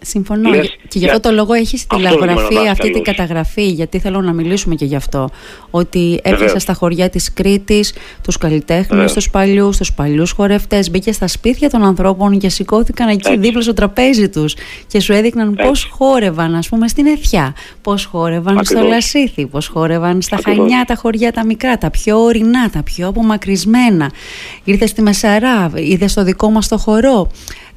Συμφωνώ. 0.01 0.49
και 0.87 0.99
γι' 0.99 1.05
αυτό 1.05 1.19
το 1.19 1.31
λόγο 1.31 1.53
έχεις 1.53 1.87
τη 1.87 1.95
τηλεγραφή 1.95 2.67
αυτή 2.71 2.91
την 2.91 3.03
καταγραφή, 3.03 3.67
γιατί 3.67 3.99
θέλω 3.99 4.21
να 4.21 4.33
μιλήσουμε 4.33 4.75
και 4.75 4.85
γι' 4.85 4.95
αυτό. 4.95 5.29
Ότι 5.69 6.19
έπιασε 6.23 6.59
στα 6.59 6.73
χωριά 6.73 7.09
της 7.09 7.33
Κρήτης 7.33 7.93
τους 8.21 8.37
καλλιτέχνες, 8.37 9.13
τους 9.13 9.29
παλιούς, 9.29 9.77
τους 9.77 9.93
παλιούς 9.93 10.31
χορευτές, 10.31 10.89
μπήκε 10.89 11.11
στα 11.11 11.27
σπίτια 11.27 11.69
των 11.69 11.83
ανθρώπων 11.83 12.39
και 12.39 12.49
σηκώθηκαν 12.49 13.07
εκεί 13.07 13.27
Έτσι. 13.27 13.39
δίπλα 13.39 13.61
στο 13.61 13.73
τραπέζι 13.73 14.29
τους 14.29 14.55
και 14.87 14.99
σου 14.99 15.13
έδειχναν 15.13 15.55
πώς 15.55 15.87
χόρευαν, 15.91 16.55
ας 16.55 16.69
πούμε, 16.69 16.87
στην 16.87 17.05
Εθιά, 17.05 17.55
πώς 17.81 18.05
χόρευαν 18.05 18.65
στο 18.65 18.81
Λασίθι, 18.81 19.45
πώς 19.45 19.67
χόρευαν 19.67 20.21
στα 20.21 20.39
Χανιά, 20.43 20.83
τα 20.87 20.95
χωριά 20.95 21.31
τα 21.31 21.45
μικρά, 21.45 21.77
τα 21.77 21.89
πιο 21.89 22.23
ορεινά, 22.23 22.69
τα 22.69 22.83
πιο 22.83 23.07
απομακρυσμένα. 23.07 24.11
Ήρθες 24.63 24.89
στη 24.89 25.01
Μεσαρά, 25.01 25.71
είδες 25.75 26.11
στο 26.11 26.23
δικό 26.23 26.49
μας 26.49 26.67
το 26.67 26.77
χορό. 26.77 27.29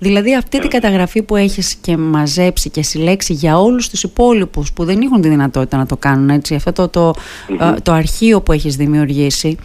Δηλαδή 0.03 0.35
αυτή 0.37 0.59
την 0.59 0.71
καταγραφή 0.71 1.23
που 1.23 1.37
έχεις 1.37 1.75
και 1.75 1.97
μαζέψει 1.97 2.71
και 2.71 2.83
συλλέξει 2.83 3.33
για 3.33 3.59
όλους 3.59 3.89
τους 3.89 4.03
υπόλοιπους 4.03 4.73
που 4.73 4.85
δεν 4.85 5.01
έχουν 5.01 5.21
τη 5.21 5.29
δυνατότητα 5.29 5.77
να 5.77 5.87
το 5.87 5.97
κάνουν 5.97 6.29
έτσι, 6.29 6.55
αυτό 6.55 6.73
το, 6.73 6.89
το, 6.89 7.13
το 7.83 7.93
αρχείο 7.93 8.43
που 8.43 8.53
έχεις 8.53 8.77
δημιουργήσει, 8.77 9.57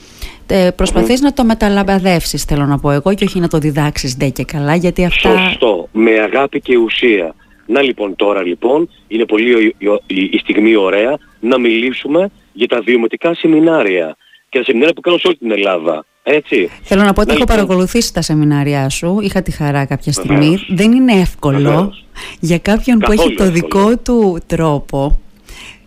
ε, 0.48 0.70
προσπαθείς 0.76 1.22
να 1.22 1.34
το 1.34 1.44
μεταλαμπαδεύσεις 1.44 2.44
θέλω 2.44 2.66
να 2.66 2.80
πω 2.80 2.92
εγώ 2.92 3.14
και 3.14 3.24
όχι 3.24 3.40
να 3.40 3.48
το 3.48 3.58
διδάξεις 3.58 4.18
ντε 4.18 4.30
και 4.30 4.44
καλά 4.44 4.76
γιατί 4.76 5.06
αυτά... 5.06 5.48
Σωστό, 5.50 5.90
με 5.92 6.12
αγάπη 6.12 6.60
και 6.60 6.78
ουσία. 6.78 7.36
Να 7.66 7.82
λοιπόν 7.82 8.16
τώρα 8.16 8.42
λοιπόν, 8.44 8.90
είναι 9.08 9.26
πολύ 9.26 9.76
η, 10.08 10.38
στιγμή 10.38 10.76
ωραία 10.76 11.18
να 11.40 11.60
μιλήσουμε 11.60 12.30
για 12.54 12.68
τα 12.68 12.82
βιωματικά 12.82 13.34
σεμινάρια 13.34 14.18
και 14.50 14.58
τα 14.58 14.64
σεμινάρια 14.64 14.94
που 14.94 15.02
κάνω 15.02 15.18
σε 15.18 15.28
όλη 15.28 15.38
την 15.38 15.52
Ελλάδα. 15.52 16.06
Έτσι. 16.30 16.70
Θέλω 16.82 17.04
να 17.04 17.14
πω 17.14 17.22
ότι 17.22 17.34
έχω 17.34 17.44
παρακολουθήσει 17.44 18.14
τα 18.14 18.22
σεμινάρια 18.22 18.90
σου. 18.90 19.20
Είχα 19.22 19.42
τη 19.42 19.52
χαρά 19.52 19.86
κάποια 19.86 20.12
στιγμή. 20.12 20.58
Δεν 20.70 20.92
είναι 20.92 21.14
εύκολο 21.14 21.94
για 22.40 22.60
κάποιον 22.60 23.00
που 23.00 23.12
έχει 23.12 23.36
το 23.36 23.52
δικό 23.52 23.98
του 23.98 24.40
τρόπο 24.46 25.20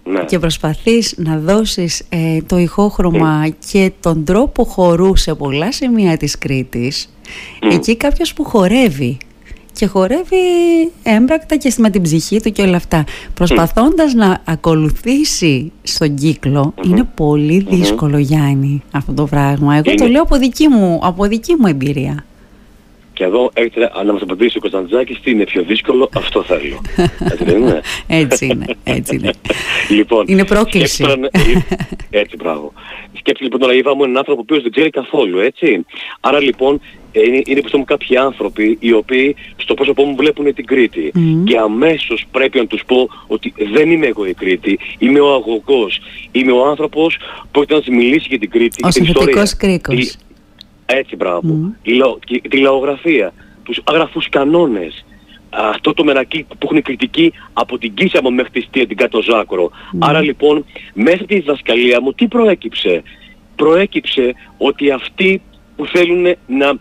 ναι. 0.04 0.24
και 0.24 0.38
προσπαθείς 0.38 1.14
να 1.16 1.38
δώσεις 1.38 2.02
ε, 2.08 2.38
το 2.46 2.58
ηχόχρωμα 2.58 3.48
και 3.70 3.92
τον 4.00 4.24
τρόπο 4.24 4.64
χορού 4.64 5.16
σε 5.16 5.34
πολλά 5.34 5.72
σημεία 5.72 6.16
της 6.16 6.38
Κρήτης 6.38 7.14
εκεί 7.72 7.96
κάποιος 7.96 8.32
που 8.32 8.44
χορεύει 8.44 9.18
και 9.72 9.86
χορεύει 9.86 10.36
έμπρακτα 11.02 11.56
και 11.56 11.74
με 11.76 11.90
την 11.90 12.02
ψυχή 12.02 12.40
του 12.40 12.52
και 12.52 12.62
όλα 12.62 12.76
αυτά. 12.76 13.04
Προσπαθώντας 13.34 14.14
να 14.14 14.40
ακολουθήσει 14.44 15.72
στον 15.82 16.14
κυκλο 16.14 16.74
είναι 16.84 17.04
πολύ 17.14 17.66
δύσκολο 17.70 18.18
Γιάννη 18.18 18.82
αυτό 18.90 19.12
το 19.12 19.24
πράγμα. 19.24 19.74
Εγώ 19.74 19.94
το 19.94 20.06
λέω 20.06 20.22
από 20.22 20.36
δική 20.36 20.68
μου, 20.68 21.00
από 21.02 21.24
δική 21.24 21.54
μου 21.58 21.66
εμπειρία. 21.66 22.24
Και 23.20 23.26
εδώ 23.26 23.50
έρχεται 23.54 23.90
να 24.04 24.12
μας 24.12 24.22
απαντήσει 24.22 24.56
ο 24.56 24.60
Κωνσταντζάκης 24.60 25.20
τι 25.20 25.30
είναι 25.30 25.44
πιο 25.44 25.62
δύσκολο, 25.62 26.08
αυτό 26.14 26.42
θέλω. 26.42 26.80
Έτσι 27.30 27.44
δεν 27.44 27.56
είναι; 27.56 27.80
έτσι 28.06 28.46
είναι, 28.46 28.64
έτσι 28.84 29.14
είναι. 29.14 29.30
λοιπόν, 29.98 30.24
είναι 30.28 30.44
πρόκληση. 30.44 31.04
έτσι, 32.10 32.36
μπράβο. 32.36 32.72
Σκέψτε 33.18 33.44
λοιπόν 33.44 33.60
τώρα 33.60 33.74
είδαμε 33.74 34.04
έναν 34.04 34.16
άνθρωπο 34.16 34.40
ο 34.40 34.42
οποίος 34.42 34.62
δεν 34.62 34.70
ξέρει 34.70 34.90
καθόλου, 34.90 35.38
έτσι. 35.38 35.84
Άρα 36.20 36.40
λοιπόν 36.40 36.80
είναι, 37.12 37.42
είναι 37.46 37.60
πιστεύω 37.60 37.84
κάποιοι 37.84 38.16
άνθρωποι 38.16 38.76
οι 38.80 38.92
οποίοι 38.92 39.36
στο 39.56 39.74
πρόσωπό 39.74 40.04
μου 40.04 40.16
βλέπουν 40.16 40.54
την 40.54 40.66
Κρήτη 40.66 41.12
και 41.44 41.58
αμέσως 41.58 42.24
πρέπει 42.30 42.58
να 42.58 42.66
τους 42.66 42.82
πω 42.86 43.08
ότι 43.26 43.54
δεν 43.72 43.90
είμαι 43.90 44.06
εγώ 44.06 44.26
η 44.26 44.34
Κρήτη, 44.34 44.78
είμαι 44.98 45.20
ο 45.20 45.34
αγωγός, 45.34 46.00
είμαι 46.32 46.52
ο 46.52 46.66
άνθρωπος 46.66 47.16
που 47.50 47.60
έρχεται 47.60 47.74
να 47.74 47.80
της 47.80 47.88
μιλήσει 47.88 48.26
για 48.28 48.38
την 48.38 48.50
Κρήτη. 48.50 48.86
Ο 48.86 48.90
συνθετικός 48.90 49.56
κρίκος. 49.56 50.16
Έτσι 50.96 51.16
μπράβο. 51.16 51.74
Η, 51.82 52.40
τη 52.48 52.58
λαογραφία, 52.58 53.32
τους 53.62 53.80
αγραφούς 53.84 54.28
κανόνες, 54.28 55.04
αυτό 55.50 55.94
το 55.94 56.04
μερακλή 56.04 56.46
που 56.48 56.56
έχουν 56.62 56.82
κριτική 56.82 57.32
από 57.52 57.78
την 57.78 57.94
Κίσαμο 57.94 58.30
μέχρι 58.30 58.50
τη 58.50 58.60
Στία, 58.60 58.86
την 58.86 58.96
Κάτω 58.96 59.22
Ζάκρο. 59.22 59.70
Άρα 59.98 60.20
λοιπόν, 60.20 60.64
μέσα 60.94 61.24
τη 61.24 61.34
διδασκαλία 61.34 62.00
μου 62.00 62.12
τι 62.12 62.28
προέκυψε; 62.28 63.02
Προέκυψε 63.56 64.34
ότι 64.58 64.90
αυτοί 64.90 65.42
που 65.76 65.86
θέλουν 65.86 66.36
να, 66.46 66.72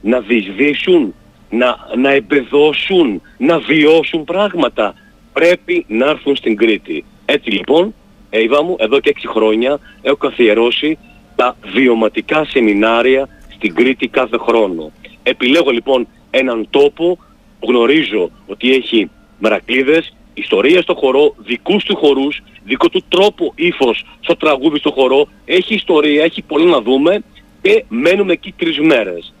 να 0.00 0.20
διεισδύσουν, 0.20 1.14
να, 1.50 1.76
να 1.96 2.10
εμπεδώσουν, 2.10 3.22
να 3.38 3.58
βιώσουν 3.58 4.24
πράγματα, 4.24 4.94
πρέπει 5.32 5.84
να 5.88 6.06
έρθουν 6.08 6.36
στην 6.36 6.56
Κρήτη. 6.56 7.04
Έτσι 7.24 7.50
λοιπόν, 7.50 7.94
Εύα 8.30 8.62
μου, 8.62 8.76
εδώ 8.78 9.00
και 9.00 9.14
6 9.22 9.24
χρόνια 9.28 9.78
έχω 10.02 10.16
καθιερώσει 10.16 10.98
τα 11.36 11.56
βιωματικά 11.72 12.44
σεμινάρια 12.44 13.28
στην 13.58 13.74
Κρήτη 13.74 14.08
κάθε 14.08 14.36
χρόνο. 14.38 14.92
Επιλέγω 15.22 15.70
λοιπόν 15.70 16.06
έναν 16.30 16.66
τόπο 16.70 17.18
γνωρίζω 17.60 18.30
ότι 18.46 18.72
έχει 18.72 19.10
μερακλίδες, 19.38 20.12
ιστορία 20.34 20.82
στο 20.82 20.94
χορό, 20.94 21.34
δικούς 21.38 21.84
του 21.84 21.96
χορούς, 21.96 22.42
δικό 22.64 22.88
του 22.88 23.04
τρόπο 23.08 23.52
ύφος 23.54 24.04
στο 24.20 24.36
τραγούδι 24.36 24.78
στο 24.78 24.90
χορό, 24.90 25.28
έχει 25.44 25.74
ιστορία, 25.74 26.24
έχει 26.24 26.42
πολλά 26.42 26.64
να 26.64 26.80
δούμε 26.80 27.22
και 27.62 27.84
μένουμε 27.88 28.32
εκεί 28.32 28.54
τρεις 28.58 28.78
μέρες. 28.78 29.32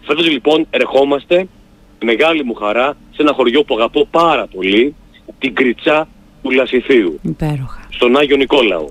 Φέτος 0.00 0.28
λοιπόν 0.28 0.66
ερχόμαστε, 0.70 1.46
μεγάλη 2.04 2.44
μου 2.44 2.54
χαρά, 2.54 2.96
σε 3.10 3.22
ένα 3.22 3.32
χωριό 3.32 3.64
που 3.64 3.74
αγαπώ 3.74 4.06
πάρα 4.10 4.46
πολύ, 4.46 4.94
την 5.38 5.54
Κριτσά 5.54 6.08
του 6.42 6.50
Λασιθίου. 6.50 7.18
Υπέροχα. 7.22 7.86
Στον 7.90 8.16
Άγιο 8.16 8.36
Νικόλαο. 8.36 8.88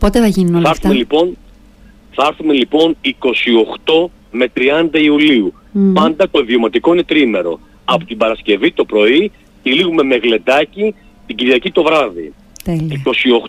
Πότε 0.00 0.20
θα 0.20 0.26
γίνουν 0.26 0.54
όλα 0.54 0.70
αυτά; 0.70 0.92
Λοιπόν, 0.92 1.36
θα 2.14 2.26
έρθουμε 2.28 2.52
λοιπόν 2.52 2.96
28 3.84 4.06
με 4.30 4.52
30 4.56 4.88
Ιουλίου. 4.92 5.54
Πάντα 5.92 6.30
το 6.30 6.40
ιδιωματικό 6.40 6.92
είναι 6.92 7.02
τρίμερο. 7.02 7.60
Από 7.84 8.04
την 8.04 8.16
Παρασκευή 8.16 8.72
το 8.72 8.84
πρωί 8.84 9.32
τυλίγουμε 9.62 10.02
με 10.02 10.16
γλεντάκι 10.16 10.94
την 11.26 11.36
Κυριακή 11.36 11.70
το 11.70 11.82
βράδυ. 11.82 12.32
Τέλεια. 12.64 13.02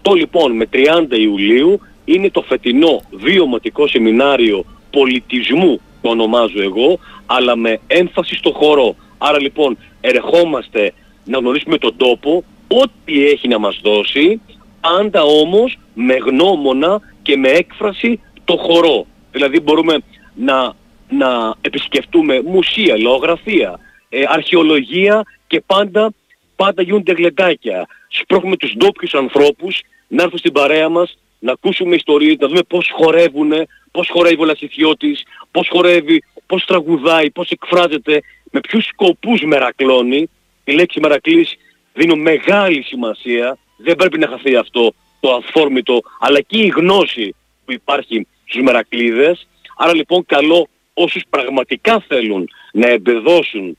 28 0.03 0.15
λοιπόν 0.15 0.51
με 0.55 0.69
30 0.73 0.77
Ιουλίου 1.09 1.79
είναι 2.05 2.29
το 2.29 2.41
φετινό 2.41 3.01
βιωματικό 3.11 3.87
σεμινάριο 3.87 4.65
πολιτισμού 4.91 5.79
το 6.05 6.11
ονομάζω 6.11 6.61
εγώ, 6.61 6.99
αλλά 7.25 7.55
με 7.55 7.79
έμφαση 7.87 8.35
στο 8.35 8.51
χώρο. 8.51 8.95
Άρα 9.17 9.41
λοιπόν 9.41 9.77
ερχόμαστε 10.01 10.93
να 11.25 11.37
γνωρίσουμε 11.37 11.77
τον 11.77 11.93
τόπο, 11.97 12.43
ό,τι 12.67 13.25
έχει 13.27 13.47
να 13.47 13.59
μας 13.59 13.79
δώσει, 13.83 14.41
πάντα 14.81 15.23
όμως 15.23 15.77
με 15.93 16.13
γνώμονα 16.13 17.01
και 17.21 17.37
με 17.37 17.47
έκφραση 17.47 18.19
το 18.45 18.57
χορό. 18.57 19.05
Δηλαδή 19.31 19.59
μπορούμε 19.59 19.97
να, 20.35 20.73
να 21.09 21.55
επισκεφτούμε 21.61 22.41
μουσεία, 22.41 22.97
λογογραφία, 22.97 23.79
ε, 24.09 24.23
αρχαιολογία 24.27 25.23
και 25.47 25.61
πάντα, 25.65 26.13
πάντα 26.55 26.81
γίνονται 26.81 27.13
γλεντάκια. 27.13 27.87
Σπρώχνουμε 28.07 28.57
τους 28.57 28.73
ντόπιους 28.77 29.13
ανθρώπους 29.13 29.81
να 30.07 30.23
έρθουν 30.23 30.39
στην 30.39 30.51
παρέα 30.51 30.89
μας, 30.89 31.17
να 31.39 31.51
ακούσουμε 31.51 31.95
ιστορίες, 31.95 32.35
να 32.39 32.47
δούμε 32.47 32.61
πώς 32.67 32.89
χορεύουν, 32.93 33.51
πώς 33.91 34.09
χορεύει 34.09 34.41
ο 34.41 34.45
Λασιθιώτης, 34.45 35.23
πώς 35.51 35.67
χορεύει, 35.71 36.23
πώς 36.45 36.65
τραγουδάει, 36.65 37.31
πώς 37.31 37.49
εκφράζεται, 37.49 38.21
με 38.51 38.59
ποιους 38.59 38.85
σκοπούς 38.85 39.41
μερακλώνει. 39.41 40.29
Η 40.63 40.71
λέξη 40.71 40.99
μερακλής 40.99 41.55
δίνω 41.93 42.15
μεγάλη 42.15 42.81
σημασία, 42.81 43.57
δεν 43.77 43.95
πρέπει 43.95 44.17
να 44.17 44.27
χαθεί 44.27 44.55
αυτό 44.55 44.93
το 45.19 45.33
αφόρμητο, 45.33 46.01
αλλά 46.19 46.41
και 46.41 46.57
η 46.57 46.67
γνώση 46.67 47.35
που 47.65 47.71
υπάρχει 47.71 48.27
στους 48.55 48.67
μερακλείδες. 48.67 49.47
Άρα 49.77 49.95
λοιπόν 49.95 50.25
καλό 50.25 50.67
όσους 50.93 51.21
πραγματικά 51.29 52.03
θέλουν 52.07 52.49
να 52.71 52.87
εμπεδώσουν 52.87 53.77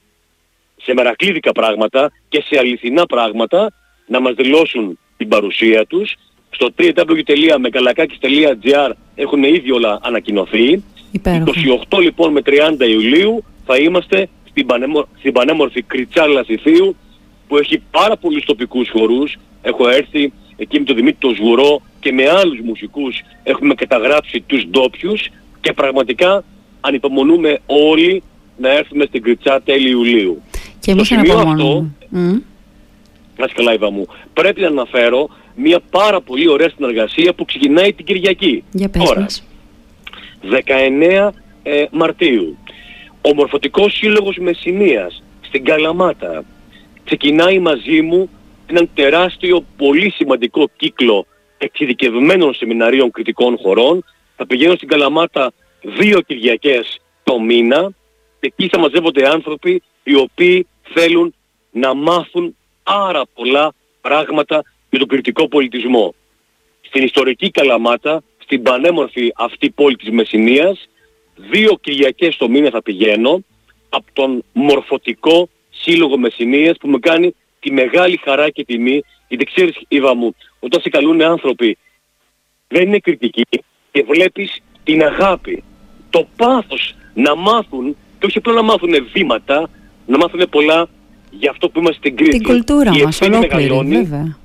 σε 0.77 0.95
μερακλείδικα 0.95 1.53
πράγματα 1.53 2.13
και 2.29 2.45
σε 2.47 2.59
αληθινά 2.59 3.07
πράγματα 3.07 3.73
να 4.07 4.21
μας 4.21 4.35
δηλώσουν 4.35 4.99
την 5.17 5.29
παρουσία 5.29 5.87
τους. 5.87 6.15
Στο 6.51 6.71
www.megalakakis.gr 6.79 8.91
έχουν 9.15 9.43
ήδη 9.43 9.73
όλα 9.73 9.99
ανακοινωθεί. 10.03 10.85
28 11.89 12.01
λοιπόν 12.01 12.33
με 12.33 12.41
30 12.45 12.89
Ιουλίου 12.89 13.45
θα 13.65 13.77
είμαστε 13.77 14.29
στην, 14.49 14.67
πανέμορ, 14.67 15.07
στην 15.19 15.33
πανέμορφη 15.33 15.83
Κριτσάλα 15.83 16.45
Σιθίου 16.45 16.97
που 17.49 17.57
έχει 17.57 17.83
πάρα 17.91 18.17
πολλούς 18.17 18.45
τοπικούς 18.45 18.91
χορούς. 18.91 19.37
Έχω 19.63 19.89
έρθει 19.89 20.33
εκεί 20.57 20.79
με 20.79 20.85
τον 20.85 20.97
Δημήτρη 20.97 21.19
το 21.19 21.35
Σγουρό 21.35 21.83
και 22.01 22.13
με 22.13 22.29
άλλους 22.29 22.61
μουσικούς 22.61 23.21
έχουμε 23.43 23.75
καταγράψει 23.75 24.41
τους 24.41 24.67
ντόπιους 24.67 25.29
και 25.61 25.73
πραγματικά 25.73 26.45
ανυπομονούμε 26.81 27.59
όλοι 27.67 28.23
να 28.57 28.73
έρθουμε 28.73 29.05
στην 29.05 29.23
Κριτσά 29.23 29.63
τέλη 29.65 29.91
Ιουλίου. 29.91 30.43
Και 30.81 30.91
εμείς 30.91 31.13
αναπομονούμε. 31.13 31.91
Mm. 32.13 32.41
Να 33.37 33.47
καλά 33.47 33.91
μου. 33.91 34.07
Πρέπει 34.33 34.61
να 34.61 34.67
αναφέρω 34.67 35.29
μια 35.55 35.81
πάρα 35.91 36.21
πολύ 36.21 36.49
ωραία 36.49 36.71
συνεργασία 36.77 37.35
που 37.35 37.45
ξεκινάει 37.45 37.93
την 37.93 38.05
Κυριακή. 38.05 38.65
Για 38.71 38.89
πες 38.89 39.03
Τώρα, 39.03 39.27
19 40.51 41.31
ε, 41.63 41.85
Μαρτίου. 41.91 42.57
Ο 43.21 43.35
Μορφωτικός 43.35 43.97
Σύλλογος 43.97 44.37
Μεσσηνίας 44.37 45.23
στην 45.41 45.65
Καλαμάτα 45.65 46.45
ξεκινάει 47.07 47.59
μαζί 47.59 48.03
μου 48.03 48.31
έναν 48.67 48.91
τεράστιο, 48.95 49.65
πολύ 49.77 50.11
σημαντικό 50.11 50.71
κύκλο 50.77 51.27
εξειδικευμένων 51.59 52.55
σεμιναρίων 52.55 53.11
κριτικών 53.11 53.57
χωρών. 53.59 54.05
Θα 54.37 54.47
πηγαίνω 54.47 54.75
στην 54.75 54.89
Καλαμάτα 54.89 55.53
δύο 55.81 56.21
Κυριακές 56.21 57.01
το 57.25 57.41
μήνα 57.41 57.93
και 58.41 58.47
εκεί 58.47 58.69
θα 58.69 58.79
μαζεύονται 58.79 59.29
άνθρωποι 59.29 59.83
οι 60.03 60.15
οποίοι 60.15 60.67
θέλουν 60.83 61.35
να 61.71 61.95
μάθουν 61.95 62.57
πάρα 62.83 63.23
πολλά 63.35 63.75
πράγματα 64.01 64.63
για 64.91 64.99
τον 64.99 65.09
κριτικό 65.09 65.49
πολιτισμό. 65.49 66.15
Στην 66.81 67.05
ιστορική 67.05 67.51
Καλαμάτα, 67.51 68.23
στην 68.39 68.63
πανέμορφη 68.63 69.33
αυτή 69.37 69.71
πόλη 69.71 69.97
της 69.97 70.11
Μεσσηνίας, 70.11 70.89
δύο 71.37 71.79
Κυριακές 71.81 72.37
το 72.37 72.49
μήνα 72.49 72.71
θα 72.71 72.83
πηγαίνω 72.83 73.45
από 73.89 74.07
τον 74.13 74.45
μορφωτικό 74.53 75.49
σύλλογο 75.87 76.19
Μεσσηνίας 76.19 76.77
που 76.77 76.89
μου 76.89 76.99
κάνει 76.99 77.35
τη 77.61 77.73
μεγάλη 77.73 78.21
χαρά 78.25 78.51
και 78.51 78.65
τιμή 78.65 79.03
γιατί 79.29 79.45
ξέρεις 79.45 79.77
Ήβα 79.89 80.15
μου, 80.15 80.35
όταν 80.61 80.81
σε 80.81 80.89
καλούν 80.89 81.23
άνθρωποι 81.23 81.79
δεν 82.69 82.83
είναι 82.83 82.99
κριτική 82.99 83.43
και 83.93 84.05
βλέπεις 84.09 84.63
την 84.85 85.03
αγάπη, 85.03 85.63
το 86.11 86.27
πάθος 86.37 86.95
να 87.15 87.37
μάθουν 87.37 87.97
και 88.19 88.27
όχι 88.27 88.39
απλά 88.39 88.53
να 88.53 88.63
μάθουν 88.63 88.91
βήματα, 89.13 89.71
να 90.07 90.17
μάθουν 90.17 90.49
πολλά 90.51 90.89
για 91.31 91.51
αυτό 91.51 91.69
που 91.69 91.79
είμαστε 91.79 91.99
στην 91.99 92.17
Κρήτη. 92.17 92.39
Την 92.39 92.43
κουλτούρα 92.43 92.91
η 92.95 93.03
μας, 93.03 93.21
ολόκληρη, 93.21 93.81
βέβαια. 93.85 94.39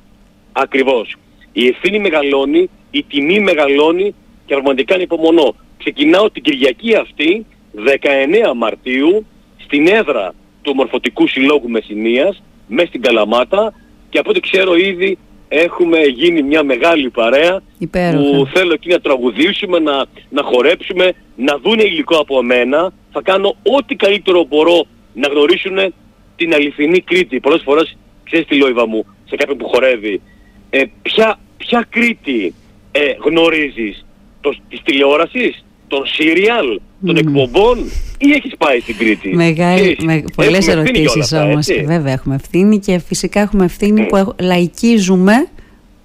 Ακριβώς. 0.51 1.15
Η 1.51 1.67
ευθύνη 1.67 1.99
μεγαλώνει, 1.99 2.69
η 2.91 3.03
τιμή 3.03 3.39
μεγαλώνει 3.39 4.13
και 4.45 4.53
πραγματικά 4.53 5.01
υπομονώ. 5.01 5.55
Ξεκινάω 5.77 6.31
την 6.31 6.43
Κυριακή 6.43 6.95
αυτή, 6.95 7.45
19 7.73 8.53
Μαρτίου, 8.55 9.25
στην 9.57 9.87
έδρα 9.87 10.33
του 10.61 10.75
Μορφωτικού 10.75 11.27
Συλλόγου 11.27 11.69
Μεσσηνίας, 11.69 12.43
μέσα 12.67 12.87
στην 12.87 13.01
Καλαμάτα 13.01 13.73
και 14.09 14.19
από 14.19 14.29
ό,τι 14.29 14.39
ξέρω 14.39 14.75
ήδη 14.75 15.17
έχουμε 15.47 15.99
γίνει 16.01 16.41
μια 16.41 16.63
μεγάλη 16.63 17.09
παρέα 17.09 17.61
που 17.89 18.47
θέλω 18.53 18.73
εκεί 18.73 18.89
να 18.89 18.99
τραγουδήσουμε, 18.99 19.79
να, 19.79 20.05
να 20.29 20.43
χορέψουμε, 20.43 21.13
να 21.35 21.57
δούνε 21.57 21.83
υλικό 21.83 22.15
από 22.17 22.43
μένα. 22.43 22.93
Θα 23.11 23.21
κάνω 23.21 23.55
ό,τι 23.77 23.95
καλύτερο 23.95 24.43
μπορώ 24.43 24.85
να 25.13 25.27
γνωρίσουν 25.27 25.93
την 26.35 26.53
αληθινή 26.53 27.01
Κρήτη. 27.01 27.39
Πολλές 27.39 27.61
φορές 27.63 27.97
ξέρεις 28.23 28.47
τη 28.47 28.55
Λόιβα 28.55 28.87
μου 28.87 29.05
σε 29.25 29.35
κάποιον 29.35 29.57
που 29.57 29.67
χορεύει. 29.67 30.21
Ε, 30.69 30.83
ποια, 31.01 31.39
ποια 31.57 31.87
Κρήτη 31.89 32.53
ε, 32.91 33.13
γνωρίζεις; 33.25 34.05
Το, 34.41 34.55
της 34.69 34.81
τηλεόρασης, 34.83 35.65
των 35.91 36.05
σύριαλ, 36.05 36.79
των 37.05 37.17
εκπομπών 37.17 37.77
ή 38.17 38.31
έχεις 38.31 38.53
πάει 38.57 38.79
στην 38.79 38.97
Κρήτη; 38.97 39.35
Μεγάλη, 39.35 39.97
με, 40.03 40.23
πολλές 40.35 40.67
ερωτήσεις 40.67 41.31
όμως. 41.33 41.67
Βέβαια 41.85 42.13
έχουμε 42.13 42.35
ευθύνη 42.35 42.79
και 42.79 43.01
φυσικά 43.07 43.39
έχουμε 43.39 43.65
ευθύνη 43.65 44.05
που 44.05 44.35
λαϊκίζουμε 44.39 45.33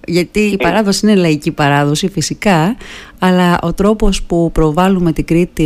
γιατί 0.07 0.41
η 0.41 0.57
παράδοση 0.57 1.07
είναι 1.07 1.15
λαϊκή 1.15 1.51
παράδοση 1.51 2.09
φυσικά 2.09 2.77
αλλά 3.19 3.59
ο 3.63 3.73
τρόπος 3.73 4.23
που 4.23 4.51
προβάλλουμε 4.53 5.13
την 5.13 5.25
Κρήτη 5.25 5.65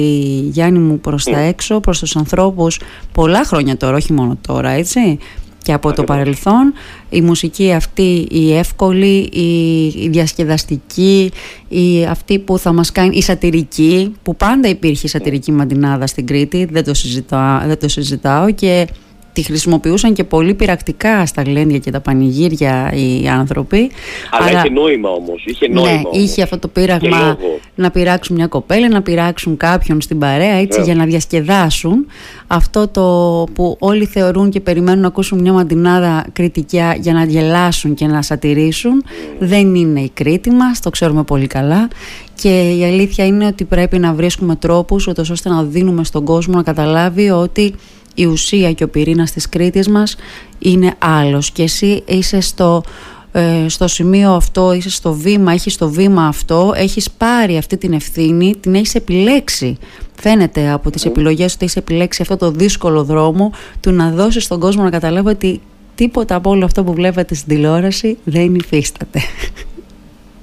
Γιάννη 0.52 0.78
μου 0.78 1.00
προς 1.00 1.24
τα 1.24 1.38
έξω 1.38 1.80
προς 1.80 1.98
τους 1.98 2.16
ανθρώπους 2.16 2.80
πολλά 3.12 3.44
χρόνια 3.44 3.76
τώρα 3.76 3.96
όχι 3.96 4.12
μόνο 4.12 4.38
τώρα 4.46 4.70
έτσι 4.70 5.18
και 5.62 5.72
από 5.72 5.92
το 5.92 6.04
παρελθόν. 6.04 6.72
Η 7.10 7.20
μουσική 7.20 7.72
αυτή 7.72 8.26
η 8.30 8.56
εύκολη, 8.56 9.16
η, 9.94 10.08
διασκεδαστική, 10.08 11.32
η, 11.68 12.04
αυτή 12.04 12.38
που 12.38 12.58
θα 12.58 12.72
μας 12.72 12.92
κάνει, 12.92 13.16
η 13.16 13.22
σατυρική 13.22 14.14
που 14.22 14.36
πάντα 14.36 14.68
υπήρχε 14.68 15.08
σατυρική 15.08 15.52
μαντινάδα 15.52 16.06
στην 16.06 16.26
Κρήτη, 16.26 16.64
δεν 16.64 16.84
το, 16.84 16.94
συζητάω, 16.94 17.66
δεν 17.66 17.78
το 17.78 17.88
συζητάω 17.88 18.50
και 18.50 18.86
τη 19.32 19.42
χρησιμοποιούσαν 19.42 20.12
και 20.12 20.24
πολύ 20.24 20.54
πειρακτικά 20.54 21.26
στα 21.26 21.42
γλέντια 21.42 21.78
και 21.78 21.90
τα 21.90 22.00
πανηγύρια 22.00 22.92
οι 22.94 23.28
άνθρωποι. 23.28 23.90
Αλλά, 24.30 24.58
είχε 24.58 24.70
νόημα 24.70 25.08
όμως. 25.08 25.44
Είχε 25.46 25.68
ναι, 25.68 25.80
νόημα 25.80 26.10
ναι, 26.12 26.20
είχε 26.20 26.42
αυτό 26.42 26.58
το 26.58 26.68
πείραγμα 26.68 27.38
να 27.74 27.90
πειράξουν 27.90 28.36
μια 28.36 28.46
κοπέλα, 28.46 28.88
να 28.88 29.02
πειράξουν 29.02 29.56
κάποιον 29.56 30.00
στην 30.00 30.18
παρέα 30.18 30.54
έτσι 30.54 30.78
ναι. 30.78 30.84
για 30.84 30.94
να 30.94 31.04
διασκεδάσουν. 31.04 32.06
Αυτό 32.46 32.88
το 32.88 33.04
που 33.52 33.76
όλοι 33.78 34.04
θεωρούν 34.04 34.50
και 34.50 34.60
περιμένουν 34.60 35.00
να 35.00 35.06
ακούσουν 35.06 35.40
μια 35.40 35.52
μαντινάδα 35.52 36.26
κριτικιά 36.32 36.96
για 37.00 37.12
να 37.12 37.24
γελάσουν 37.24 37.94
και 37.94 38.06
να 38.06 38.22
σατυρήσουν 38.22 39.04
δεν 39.38 39.74
είναι 39.74 40.00
η 40.00 40.10
Κρήτη 40.14 40.50
μας, 40.50 40.80
το 40.80 40.90
ξέρουμε 40.90 41.22
πολύ 41.22 41.46
καλά 41.46 41.88
και 42.34 42.70
η 42.70 42.84
αλήθεια 42.84 43.26
είναι 43.26 43.46
ότι 43.46 43.64
πρέπει 43.64 43.98
να 43.98 44.12
βρίσκουμε 44.12 44.56
τρόπους 44.56 45.06
ώστε 45.06 45.48
να 45.48 45.62
δίνουμε 45.62 46.04
στον 46.04 46.24
κόσμο 46.24 46.54
να 46.54 46.62
καταλάβει 46.62 47.30
ότι 47.30 47.74
η 48.14 48.26
ουσία 48.26 48.72
και 48.72 48.84
ο 48.84 48.88
πυρήνας 48.88 49.32
της 49.32 49.48
Κρήτης 49.48 49.88
μας 49.88 50.16
είναι 50.58 50.94
άλλος 50.98 51.50
και 51.50 51.62
εσύ 51.62 52.02
είσαι 52.06 52.40
στο 52.40 52.82
ε, 53.32 53.68
στο 53.68 53.88
σημείο 53.88 54.32
αυτό, 54.32 54.72
είσαι 54.72 54.90
στο 54.90 55.12
βήμα, 55.12 55.52
έχεις 55.52 55.76
το 55.76 55.88
βήμα 55.88 56.26
αυτό, 56.26 56.72
έχεις 56.76 57.10
πάρει 57.10 57.56
αυτή 57.56 57.76
την 57.76 57.92
ευθύνη, 57.92 58.56
την 58.60 58.74
έχεις 58.74 58.94
επιλέξει. 58.94 59.78
Φαίνεται 60.20 60.70
από 60.70 60.90
τις 60.90 61.04
επιλογές 61.04 61.54
ότι 61.54 61.64
έχεις 61.64 61.76
επιλέξει 61.76 62.22
αυτό 62.22 62.36
το 62.36 62.50
δύσκολο 62.50 63.04
δρόμο 63.04 63.52
του 63.80 63.90
να 63.90 64.10
δώσεις 64.10 64.44
στον 64.44 64.60
κόσμο 64.60 64.82
να 64.82 64.90
καταλάβει 64.90 65.28
ότι 65.28 65.60
τίποτα 65.94 66.34
από 66.34 66.50
όλο 66.50 66.64
αυτό 66.64 66.84
που 66.84 66.92
βλέπετε 66.92 67.34
στην 67.34 67.48
τηλεόραση 67.48 68.18
δεν 68.24 68.54
υφίσταται. 68.54 69.20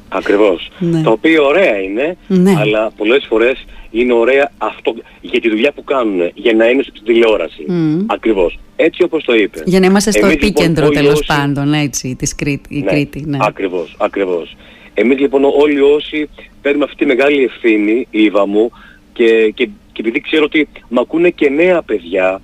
Ακριβώς. 0.09 0.69
Ναι. 0.79 1.01
Το 1.01 1.11
οποίο 1.11 1.45
ωραία 1.45 1.81
είναι, 1.81 2.17
ναι. 2.27 2.53
αλλά 2.57 2.91
πολλές 2.97 3.25
φορές 3.29 3.65
είναι 3.91 4.13
ωραία 4.13 4.51
αυτό 4.57 4.95
για 5.21 5.41
τη 5.41 5.49
δουλειά 5.49 5.71
που 5.71 5.83
κάνουν, 5.83 6.31
για 6.33 6.53
να 6.53 6.69
είναι 6.69 6.83
στην 6.83 7.03
τηλεόραση. 7.03 7.65
Mm. 7.69 8.03
Ακριβώς. 8.05 8.59
Έτσι 8.75 9.03
όπως 9.03 9.23
το 9.23 9.35
είπε. 9.35 9.61
Για 9.65 9.79
να 9.79 9.85
είμαστε 9.85 10.11
στο 10.11 10.25
Εμείς, 10.25 10.33
λοιπόν, 10.33 10.49
επίκεντρο 10.49 10.87
λοιπόν, 10.87 11.03
τέλος 11.03 11.25
πάντων, 11.25 11.73
έτσι, 11.73 12.15
της 12.15 12.35
Κρήτη. 12.35 12.75
Η 12.75 12.79
ναι, 12.79 12.91
Κρήτη 12.91 13.23
ναι. 13.25 13.37
Ακριβώς, 13.41 13.95
ακριβώς. 13.97 14.55
Εμείς 14.93 15.19
λοιπόν 15.19 15.43
όλοι 15.43 15.81
όσοι 15.81 16.29
παίρνουμε 16.61 16.83
αυτή 16.83 16.95
τη 16.95 17.05
μεγάλη 17.05 17.43
ευθύνη, 17.43 18.07
Ήβα 18.09 18.47
μου, 18.47 18.71
και, 19.13 19.51
και, 19.55 19.65
και 19.65 19.99
επειδή 19.99 20.21
ξέρω 20.21 20.43
ότι 20.43 20.67
μ' 20.89 20.99
ακούνε 20.99 21.29
και 21.29 21.49
νέα 21.49 21.81
παιδιά, 21.81 22.41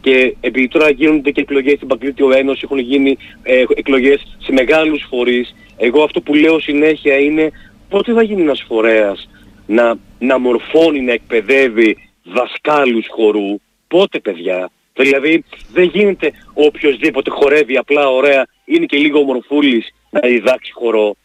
και 0.00 0.36
επειδή 0.40 0.68
τώρα 0.68 0.90
γίνονται 0.90 1.30
και 1.30 1.40
εκλογές 1.40 1.76
στην 1.76 1.88
Παγκρίτιο 1.88 2.32
Ένωση, 2.32 2.60
έχουν 2.64 2.78
γίνει 2.78 3.16
ε, 3.42 3.64
εκλογές 3.74 4.36
σε 4.38 4.52
μεγάλους 4.52 5.06
φορείς, 5.08 5.54
εγώ 5.76 6.02
αυτό 6.02 6.20
που 6.20 6.34
λέω 6.34 6.60
συνέχεια 6.60 7.18
είναι 7.18 7.50
πότε 7.88 8.12
θα 8.12 8.22
γίνει 8.22 8.42
ένας 8.42 8.64
φορέας 8.68 9.28
να, 9.66 9.94
να 10.18 10.38
μορφώνει, 10.38 11.00
να 11.00 11.12
εκπαιδεύει 11.12 11.96
δασκάλους 12.22 13.06
χορού, 13.08 13.60
πότε 13.88 14.20
παιδιά; 14.20 14.70
Δηλαδή 14.94 15.44
δεν 15.72 15.84
γίνεται 15.84 16.32
οποιοδήποτε 16.54 17.30
χορεύει 17.30 17.76
απλά 17.76 18.08
ωραία, 18.08 18.46
είναι 18.64 18.86
και 18.86 18.96
λίγο 18.96 19.18
ομορφούλης 19.18 19.94
να 20.10 20.20
διδάξει 20.20 20.72
χορό. 20.72 21.16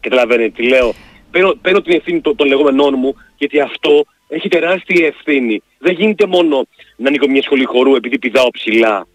Καταλαβαίνετε 0.00 0.52
τι 0.56 0.68
λέω; 0.68 0.94
Παίρνω, 1.30 1.54
παίρνω 1.62 1.80
την 1.80 1.94
ευθύνη 1.94 2.20
των, 2.20 2.36
των 2.36 2.46
λεγόμενών 2.46 2.94
μου 2.96 3.16
γιατί 3.36 3.60
αυτό 3.60 4.04
έχει 4.28 4.48
τεράστια 4.48 5.06
ευθύνη. 5.06 5.62
Δεν 5.78 5.94
γίνεται 5.94 6.26
μόνο 6.26 6.66
να 6.96 7.08
ανοίγω 7.08 7.28
μια 7.28 7.42
σχολή 7.42 7.64
χορού 7.64 7.94
επειδή 7.94 8.18
πηδάω 8.18 8.50
ψηλά. 8.50 9.06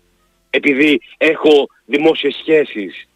Επειδή 0.49 1.01
έχω 1.17 1.67
δημόσιες 1.85 2.35
σχέσεις. 2.35 3.07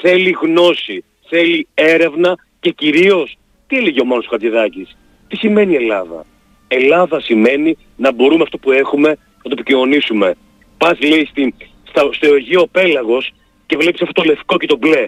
Θέλει 0.00 0.36
γνώση, 0.40 1.04
θέλει 1.28 1.66
έρευνα 1.74 2.34
και 2.60 2.70
κυρίως, 2.70 3.38
τι 3.68 3.76
έλεγε 3.76 4.00
ο 4.00 4.04
Μόνος 4.04 4.26
Χατζηδάκης, 4.30 4.96
τι 5.28 5.36
σημαίνει 5.36 5.74
Ελλάδα; 5.74 6.24
Ελλάδα 6.68 7.20
σημαίνει 7.20 7.76
να 7.96 8.12
μπορούμε 8.12 8.42
αυτό 8.42 8.58
που 8.58 8.72
έχουμε 8.72 9.08
να 9.08 9.42
το 9.42 9.50
επικοινωνήσουμε. 9.50 10.34
Πας 10.78 11.00
λέει 11.00 11.26
στην, 11.30 11.54
στα, 11.88 12.08
στο 12.12 12.34
Αιγαίο 12.34 12.66
Πέλαγος 12.66 13.32
και 13.66 13.76
βλέπεις 13.76 14.00
αυτό 14.00 14.12
το 14.12 14.22
λευκό 14.22 14.56
και 14.56 14.66
το 14.66 14.76
μπλε. 14.76 15.06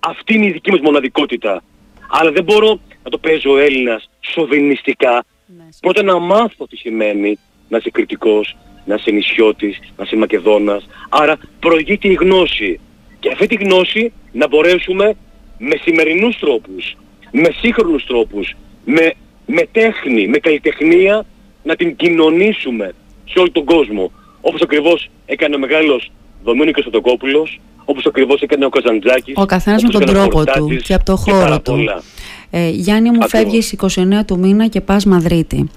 Αυτή 0.00 0.34
είναι 0.34 0.46
η 0.46 0.50
δική 0.50 0.70
μας 0.70 0.80
μοναδικότητα. 0.80 1.62
Αλλά 2.08 2.30
δεν 2.30 2.44
μπορώ 2.44 2.80
να 3.02 3.10
το 3.10 3.18
παίζω 3.18 3.50
ο 3.52 3.58
Έλληνας 3.58 4.10
σοβινιστικά. 4.20 5.24
Ναι, 5.46 5.68
Πρώτα 5.80 6.02
να 6.02 6.18
μάθω 6.18 6.66
τι 6.66 6.76
σημαίνει 6.76 7.38
να 7.68 7.76
είσαι 7.76 7.90
κριτικός, 7.90 8.56
να 8.84 8.94
είσαι 8.94 9.10
νησιώτης, 9.10 9.78
να 9.96 10.04
είσαι 10.04 10.16
Μακεδόνας. 10.16 10.86
Άρα 11.08 11.38
προηγείται 11.60 12.08
η 12.08 12.14
γνώση. 12.14 12.80
Και 13.20 13.30
αυτή 13.32 13.46
τη 13.46 13.54
γνώση 13.54 14.12
να 14.32 14.48
μπορέσουμε 14.48 15.16
με 15.58 15.76
σημερινούς 15.82 16.38
τρόπους, 16.38 16.96
με 17.32 17.48
σύγχρονους 17.60 18.06
τρόπους, 18.06 18.56
με, 18.84 19.12
με 19.46 19.68
τέχνη, 19.72 20.28
με 20.28 20.38
καλλιτεχνία 20.38 21.24
να 21.62 21.76
την 21.76 21.96
κοινωνήσουμε 21.96 22.94
σε 23.24 23.38
όλο 23.38 23.50
τον 23.50 23.64
κόσμο. 23.64 24.10
Όπως 24.40 24.60
ακριβώς 24.60 25.10
έκανε 25.26 25.54
ο 25.54 25.58
μεγάλος 25.58 26.10
Δομήνικος 26.44 26.84
Σωτοκόπουλος, 26.84 27.60
όπως 27.84 28.06
ακριβώς 28.06 28.40
έκανε 28.40 28.64
ο 28.64 28.68
Καζαντζάκης. 28.68 29.34
Ο 29.36 29.46
καθένας 29.46 29.82
με 29.82 29.88
τον 29.88 30.04
τρόπο 30.04 30.44
του 30.44 30.76
και 30.76 30.94
από 30.94 31.04
το 31.04 31.16
χώρο 31.16 31.60
του. 31.60 31.84
Ε, 32.50 32.68
Γιάννη 32.68 33.10
μου 33.10 33.28
φεύγεις 33.28 33.72
29 33.72 34.24
του 34.26 34.38
μήνα 34.38 34.66
και 34.66 34.80
πας 34.80 35.04
Μαδρίτη. 35.04 35.70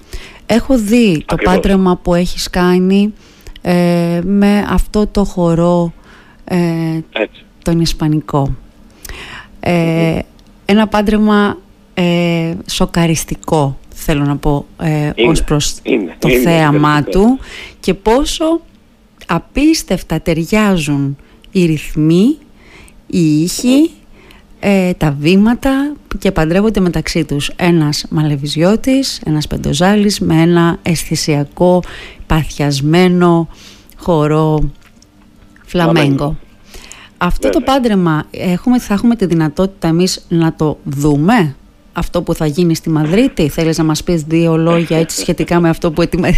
Έχω 0.46 0.78
δει 0.78 1.24
το 1.26 1.36
πάντρεμα 1.36 1.96
που 1.96 2.14
έχεις 2.14 2.50
κάνει 2.50 3.14
ε, 3.62 4.20
με 4.24 4.66
αυτό 4.68 5.06
το 5.06 5.24
χορό 5.24 5.92
ε, 6.44 6.56
τον 7.62 7.80
Ισπανικό. 7.80 8.56
Ε, 9.60 10.18
ένα 10.70 10.86
πάντρεμα 10.86 11.58
ε, 11.94 12.52
σοκαριστικό 12.66 13.78
θέλω 13.94 14.24
να 14.24 14.36
πω 14.36 14.66
ε, 14.80 15.10
ως 15.28 15.44
προς 15.44 15.74
το 16.18 16.28
θέαμά 16.28 17.02
του 17.02 17.38
και 17.80 17.94
πόσο 17.94 18.60
απίστευτα 19.26 20.20
ταιριάζουν 20.20 21.16
οι 21.50 21.64
ρυθμοί, 21.66 22.36
οι 23.06 23.42
ήχοι, 23.42 23.90
ε, 24.60 24.92
τα 24.92 25.16
βήματα 25.20 25.92
και 26.18 26.32
παντρεύονται 26.32 26.80
μεταξύ 26.80 27.24
τους 27.24 27.50
ένας 27.56 28.04
μαλεβιζιώτης, 28.10 29.20
ένας 29.24 29.46
πεντοζάλης 29.46 30.20
με 30.20 30.40
ένα 30.40 30.78
αισθησιακό, 30.82 31.82
παθιασμένο 32.26 33.48
χορό 33.96 34.70
φλαμέγκο. 35.66 36.36
Αυτό 37.22 37.50
το 37.50 37.60
πάντρεμα 37.60 38.26
έχουμε, 38.30 38.78
θα 38.78 38.94
έχουμε 38.94 39.16
τη 39.16 39.26
δυνατότητα 39.26 39.88
εμείς 39.88 40.26
να 40.28 40.54
το 40.54 40.78
δούμε; 40.84 41.56
Αυτό 41.92 42.22
που 42.22 42.34
θα 42.34 42.46
γίνει 42.46 42.74
στη 42.74 42.90
Μαδρίτη; 42.90 43.48
Θέλεις 43.48 43.78
να 43.78 43.84
μας 43.84 44.04
πεις 44.04 44.22
δύο 44.22 44.56
λόγια 44.56 44.98
έτσι 44.98 45.20
σχετικά 45.20 45.60
με 45.60 45.68
αυτό 45.68 45.90
που 45.90 46.02
ετοιμα... 46.02 46.28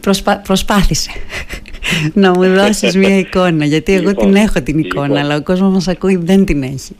Προσπά... 0.00 0.38
προσπάθησε 0.38 1.10
να 2.14 2.30
μου 2.30 2.54
δώσεις 2.54 2.96
μια 2.96 3.18
εικόνα 3.18 3.64
γιατί 3.64 3.92
εγώ 3.92 4.14
την 4.14 4.26
λοιπόν, 4.26 4.34
έχω 4.34 4.62
την 4.62 4.78
εικόνα 4.78 5.06
λοιπόν. 5.06 5.22
αλλά 5.22 5.36
ο 5.36 5.42
κόσμος 5.42 5.72
μας 5.72 5.88
ακούει 5.88 6.16
δεν 6.16 6.44
την 6.44 6.62
έχει. 6.62 6.96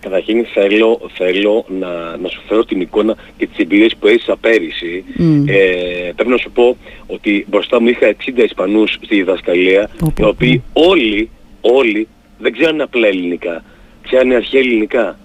Καταρχήν 0.00 0.46
θέλω, 0.46 1.00
θέλω 1.12 1.64
να, 1.80 2.16
να 2.16 2.28
σου 2.28 2.42
φέρω 2.48 2.64
την 2.64 2.80
εικόνα 2.80 3.16
και 3.36 3.46
τις 3.46 3.58
εμπειρίες 3.58 3.96
που 3.96 4.06
έζησα 4.06 4.36
πέρυσι. 4.36 5.04
Ε, 5.46 6.12
πρέπει 6.14 6.30
να 6.30 6.36
σου 6.36 6.50
πω 6.50 6.76
ότι 7.06 7.46
μπροστά 7.48 7.80
μου 7.80 7.88
είχα 7.88 8.14
60 8.36 8.38
Ισπανούς 8.44 8.92
στη 8.92 9.14
διδασκαλία, 9.16 9.90
οι 10.18 10.24
οποίοι 10.24 10.62
όλοι, 10.72 11.30
όλοι 11.62 12.08
δεν 12.38 12.52
ξέρουν 12.52 12.80
απλά 12.80 13.06
ελληνικά, 13.06 13.64
ξέρουν 14.02 14.32
αρχαία 14.32 14.60
ελληνικά. 14.60 15.18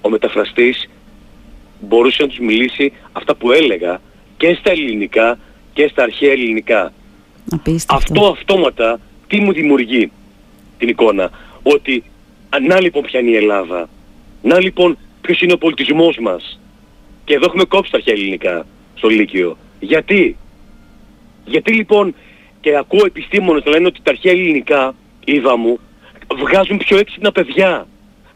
Ο 0.00 0.08
μεταφραστής 0.08 0.88
μπορούσε 1.80 2.22
να 2.22 2.28
τους 2.28 2.38
μιλήσει 2.38 2.92
αυτά 3.12 3.34
που 3.34 3.52
έλεγα 3.52 4.00
και 4.36 4.54
στα 4.54 4.70
ελληνικά 4.70 5.38
και 5.72 5.88
στα 5.88 6.02
αρχαία 6.02 6.32
ελληνικά. 6.32 6.92
Αυτό 7.88 8.26
αυτόματα 8.26 9.00
τι 9.26 9.40
μου 9.40 9.52
δημιουργεί 9.52 10.10
την 10.78 10.88
εικόνα. 10.88 11.30
Ότι 11.62 12.04
να 12.62 12.80
λοιπόν 12.80 13.02
ποια 13.02 13.20
είναι 13.20 13.30
η 13.30 13.36
Ελλάδα. 13.36 13.88
Να 14.42 14.60
λοιπόν 14.60 14.98
ποιος 15.20 15.40
είναι 15.40 15.52
ο 15.52 15.58
πολιτισμός 15.58 16.18
μας. 16.18 16.60
Και 17.24 17.34
εδώ 17.34 17.44
έχουμε 17.46 17.64
κόψει 17.64 17.90
τα 17.90 17.96
αρχαία 17.96 18.14
ελληνικά 18.14 18.66
στο 18.94 19.08
Λύκειο. 19.08 19.56
Γιατί; 19.80 20.36
Γιατί 21.44 21.72
λοιπόν 21.72 22.14
και 22.60 22.76
ακούω 22.76 23.06
επιστήμονες 23.06 23.64
να 23.64 23.70
λένε 23.70 23.86
ότι 23.86 24.00
τα 24.02 24.10
αρχαία 24.10 24.32
ελληνικά, 24.32 24.94
είδα 25.24 25.56
μου, 25.56 25.78
βγάζουν 26.36 26.76
πιο 26.76 26.98
έξυπνα 26.98 27.32
παιδιά 27.32 27.86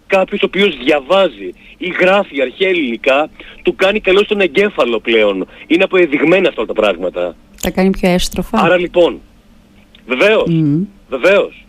κάποιος 0.09 0.43
ο 0.43 0.47
οποίος 0.47 0.77
διαβάζει 0.77 1.55
ή 1.77 1.89
γράφει 2.01 2.41
αρχαία 2.41 2.69
ελληνικά, 2.69 3.31
του 3.63 3.75
κάνει 3.75 4.01
καλό 4.01 4.23
στον 4.25 4.41
εγκέφαλο 4.41 5.01
πλέον. 5.01 5.49
Είναι 5.67 5.85
αποεδειγμένα 5.85 6.49
αυτά 6.49 6.67
τα 6.67 6.73
πράγματα. 6.73 7.37
Τα 7.63 7.71
κάνει 7.71 7.91
πιο 7.91 8.09
έστροφα. 8.11 8.59
Άρα 8.61 8.77
λοιπόν, 8.77 9.21
βεβαίως, 10.07 10.47
mm. 10.49 10.87
βεβαίως. 11.09 11.67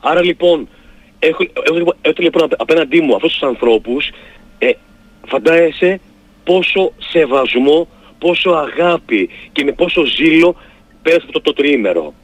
Άρα 0.00 0.22
λοιπόν, 0.24 0.68
έχω, 1.18 1.44
έχω, 1.62 1.94
έχω 2.02 2.14
λοιπόν 2.18 2.48
απέναντί 2.58 3.00
μου 3.00 3.14
αυτούς 3.14 3.32
τους 3.32 3.42
ανθρώπους, 3.42 4.10
ε, 4.58 4.70
φαντάζεσαι 5.26 6.00
πόσο 6.44 6.92
σεβασμό, 6.98 7.88
πόσο 8.18 8.50
αγάπη 8.50 9.28
και 9.52 9.64
με 9.64 9.72
πόσο 9.72 10.04
ζήλο 10.04 10.56
πέρασε 11.02 11.24
αυτό 11.26 11.40
το 11.40 11.52
τριήμερο. 11.52 12.14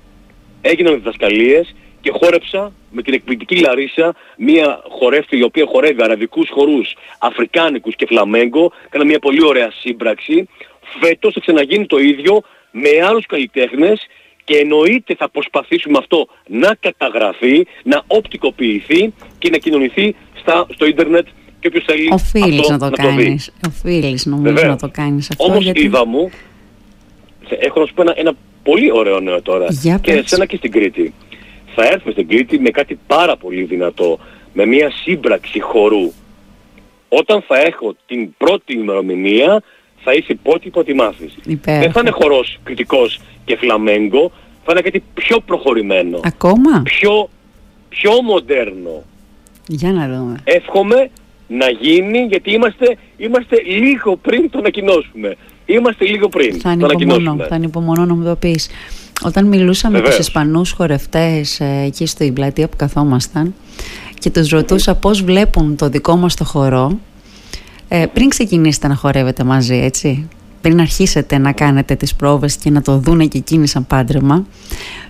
Έγιναν 0.70 0.94
διδασκαλίες 0.94 1.74
και 2.00 2.11
χόρεψα 2.11 2.72
με 2.90 3.02
την 3.02 3.14
εκπληκτική 3.14 3.61
Λαρίσα, 3.61 4.14
μια 4.37 4.83
χορεύτη 4.88 5.37
η 5.37 5.42
οποία 5.42 5.66
χορεύει 5.66 6.02
αραβικούς 6.02 6.48
χορούς, 6.50 6.96
αφρικάνικους 7.18 7.96
και 7.96 8.07
φλαμέγκο, 8.07 8.72
κάνα 8.88 9.04
μια 9.04 9.18
πολύ 9.18 9.44
ωραία 9.44 9.70
σύμπραξη. 9.81 10.48
Φέτος 11.00 11.33
θα 11.33 11.40
ξαναγίνει 11.40 11.87
το 11.87 11.98
ίδιο 11.98 12.40
με 12.70 12.88
άλλους 13.09 13.26
καλλιτέχνες 13.26 14.07
και 14.44 14.57
εννοείται 14.57 15.14
θα 15.14 15.31
προσπαθήσουμε 15.31 15.98
αυτό 15.98 16.28
να 16.46 16.74
καταγραφεί, 16.81 17.66
να 17.83 18.02
οπτικοποιηθεί 18.07 19.12
και 19.38 19.50
να 19.50 19.57
κοινωνηθεί 19.59 20.14
στα, 20.40 20.66
στο 20.74 20.87
ίντερνετ 20.87 21.26
και 21.61 21.66
όποιος 21.66 21.85
θέλει 21.85 22.09
Οφείλεις 22.12 22.61
αυτό 22.61 22.72
να 22.72 22.78
το 22.78 22.85
να 22.85 23.09
κάνεις. 23.09 23.52
Το 23.61 23.70
Οφείλεις 23.72 24.26
νομίζω 24.26 24.66
να 24.66 24.76
το 24.76 24.88
κάνεις 24.92 25.31
αυτό. 25.31 25.44
Όμως 25.44 25.64
γιατί... 25.64 25.81
είδα 25.81 26.07
μου, 26.07 26.31
έχω 27.48 27.81
να 27.81 27.87
σου 27.87 27.94
πω 27.94 28.02
ένα, 28.02 28.12
ένα 28.16 28.33
πολύ 28.70 28.92
ωραίο 28.92 29.20
νέο 29.20 29.42
τώρα 29.42 29.66
Για 29.70 29.98
και 29.98 30.12
εσένα 30.12 30.46
και 30.46 30.57
στην 30.57 30.70
Κρήτη 30.70 31.14
θα 31.81 31.87
έρθουμε 31.87 32.12
στην 32.12 32.28
Κρήτη 32.28 32.59
με 32.59 32.70
κάτι 32.70 32.98
πάρα 33.07 33.37
πολύ 33.37 33.62
δυνατό, 33.62 34.18
με 34.52 34.66
μια 34.66 34.90
σύμπραξη 34.90 35.61
χορού. 35.61 36.12
Όταν 37.09 37.44
θα 37.46 37.59
έχω 37.59 37.94
την 38.07 38.35
πρώτη 38.37 38.72
ημερομηνία, 38.72 39.62
θα 40.04 40.12
είσαι 40.12 40.38
πότε 40.42 40.83
τη 40.85 40.94
μάθεις. 40.94 41.35
Δεν 41.64 41.92
θα 41.92 42.00
είναι 42.00 42.11
χορός 42.11 42.59
κριτικός 42.62 43.20
και 43.44 43.57
φλαμέγκο, 43.57 44.33
θα 44.64 44.72
είναι 44.72 44.81
κάτι 44.81 45.02
πιο 45.14 45.40
προχωρημένο. 45.40 46.20
Ακόμα; 46.24 46.83
Πιο, 46.85 47.28
πιο 47.88 48.22
μοντέρνο. 48.22 49.02
Για 49.66 49.92
να 49.92 50.09
δούμε. 50.09 50.40
Εύχομαι 50.44 51.11
να 51.48 51.70
γίνει 51.70 52.18
γιατί 52.18 52.52
είμαστε, 52.52 52.96
είμαστε 53.16 53.62
λίγο 53.62 54.16
πριν 54.16 54.50
το 54.50 54.59
ανακοινώσουμε. 54.59 55.37
Είμαστε 55.70 56.04
λίγο 56.04 56.28
πριν 56.28 56.61
θα 56.61 56.76
το 56.76 56.85
ανακοινώσουμε. 56.85 57.46
Θα 57.48 57.54
ανυπομονώ 57.54 58.04
να 58.04 58.14
μου 58.14 58.24
το 58.24 58.37
πεις. 58.37 58.68
Όταν 59.22 59.46
μιλούσαμε 59.46 60.00
με 60.00 60.09
τους 60.09 60.18
Ισπανούς 60.18 60.70
χορευτές 60.70 61.61
ε, 61.61 61.83
εκεί 61.87 62.07
στην 62.07 62.33
πλατεία 62.33 62.68
που 62.68 62.76
καθόμασταν 62.76 63.54
και 64.18 64.31
τους 64.31 64.48
ρωτούσα 64.48 64.94
πώς 64.94 65.22
βλέπουν 65.22 65.76
το 65.76 65.88
δικό 65.88 66.16
μας 66.16 66.35
το 66.35 66.44
χορό 66.44 66.98
ε, 67.88 68.07
πριν 68.12 68.28
ξεκινήσετε 68.28 68.88
να 68.88 68.94
χορεύετε 68.94 69.44
μαζί 69.44 69.74
έτσι 69.74 70.28
πριν 70.61 70.81
αρχίσετε 70.81 71.38
να 71.38 71.52
κάνετε 71.52 71.94
τις 71.94 72.14
πρόβες 72.14 72.57
και 72.57 72.70
να 72.70 72.83
το 72.83 72.98
δούνε 72.98 73.26
και 73.26 73.38
εκείνοι 73.38 73.66
σαν 73.66 73.87
πάντρεμα 73.87 74.46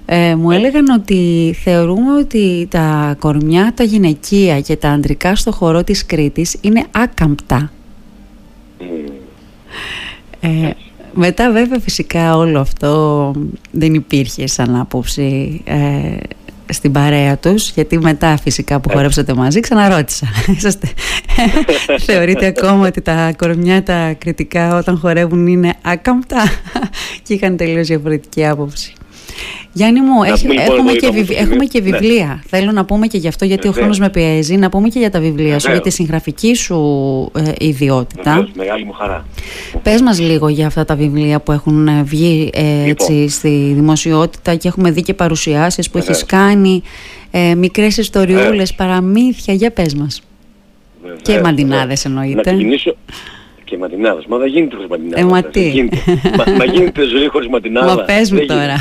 ε, 0.06 0.34
μου 0.34 0.50
έλεγαν 0.50 0.88
ότι 0.88 1.54
θεωρούμε 1.62 2.18
ότι 2.18 2.68
τα 2.70 3.16
κορμιά, 3.18 3.72
τα 3.74 3.84
γυναικεία 3.84 4.60
και 4.60 4.76
τα 4.76 4.90
αντρικά 4.90 5.36
στο 5.36 5.52
χορό 5.52 5.84
της 5.84 6.06
Κρήτης 6.06 6.56
είναι 6.60 6.84
άκαμπτα. 6.90 7.70
Ε, 10.48 10.74
μετά 11.12 11.50
βέβαια 11.52 11.78
φυσικά 11.78 12.36
όλο 12.36 12.60
αυτό 12.60 13.32
δεν 13.70 13.94
υπήρχε 13.94 14.46
σαν 14.46 14.76
άποψη 14.76 15.60
ε, 15.64 16.16
στην 16.72 16.92
παρέα 16.92 17.36
τους 17.36 17.70
γιατί 17.70 17.98
μετά 17.98 18.36
φυσικά 18.36 18.80
που 18.80 18.90
χορέψατε 18.90 19.34
μαζί 19.34 19.60
ξαναρώτησα. 19.60 20.26
Είσαστε, 20.56 20.88
θεωρείτε 22.06 22.46
ακόμα 22.46 22.86
ότι 22.86 23.00
τα 23.00 23.32
κορμιά 23.36 23.82
τα 23.82 24.12
κριτικά 24.18 24.76
όταν 24.76 24.98
χορεύουν 24.98 25.46
είναι 25.46 25.74
άκαμπτα; 25.82 26.42
Και 27.24 27.34
είχαν 27.34 27.56
τελείως 27.56 27.86
διαφορετική 27.86 28.46
άποψη 28.46 28.92
Γιάννη 29.72 30.00
μου, 30.00 30.22
έχει, 30.22 30.46
λοιπόν 30.46 30.76
έχουμε, 30.76 30.92
και 30.92 31.10
βιβλ, 31.10 31.34
έχουμε 31.36 31.64
και 31.64 31.80
ναι. 31.80 31.90
βιβλία. 31.90 32.42
Θέλω 32.46 32.72
να 32.72 32.84
πούμε 32.84 33.06
και 33.06 33.18
γι' 33.18 33.28
αυτό, 33.28 33.44
γιατί 33.44 33.68
ο 33.68 33.72
χρόνος 33.72 33.98
με 33.98 34.10
πιέζει, 34.10 34.56
να 34.56 34.68
πούμε 34.68 34.88
και 34.88 34.98
για 34.98 35.10
τα 35.10 35.20
βιβλία 35.20 35.58
σου, 35.58 35.70
για 35.70 35.80
τη 35.80 35.90
συγγραφική 35.90 36.54
σου 36.54 36.78
ε, 37.36 37.52
ιδιότητα. 37.58 38.32
Βεβαίως, 38.32 38.50
μεγάλη 38.56 38.84
μου 38.84 38.92
χαρά. 38.92 39.26
Πες 39.82 40.02
μας 40.02 40.20
λίγο 40.20 40.48
για 40.48 40.66
αυτά 40.66 40.84
τα 40.84 40.96
βιβλία 40.96 41.40
που 41.40 41.52
έχουν 41.52 41.88
ε, 41.88 42.02
βγει 42.02 42.50
ε, 42.54 42.88
έτσι, 42.88 43.12
λοιπόν. 43.12 43.28
στη 43.28 43.72
δημοσιότητα 43.74 44.54
και 44.54 44.68
έχουμε 44.68 44.90
δει 44.90 45.02
και 45.02 45.14
παρουσιάσεις 45.14 45.90
που 45.90 45.98
έχεις 45.98 46.24
κάνει. 46.24 46.82
Ε, 47.30 47.54
Μικρές 47.54 47.96
ιστοριούλες, 47.96 48.74
παραμύθια. 48.74 49.54
Για 49.54 49.70
πες 49.70 49.94
μας. 49.94 50.22
Και 51.22 51.40
μαντινάδες 51.40 52.04
εννοείται. 52.04 52.34
Να 52.34 52.42
ξεκινήσω, 52.42 52.96
και 53.68 53.76
ματινάδες. 53.76 54.26
Μα 54.26 54.38
δεν 54.38 54.48
γίνεται 54.48 54.74
χωρίς 54.76 54.90
ματινάδες. 54.90 55.24
Ε, 55.24 55.26
μα 55.26 55.42
τι. 55.42 55.88
μα, 56.36 56.52
μα 56.56 56.64
γίνεται 56.64 57.02
ζωή 57.02 57.26
χωρίς 57.26 57.48
ματινάδα. 57.48 57.94
Μα 57.94 58.02
πες 58.02 58.32
μου 58.32 58.46
τώρα. 58.46 58.76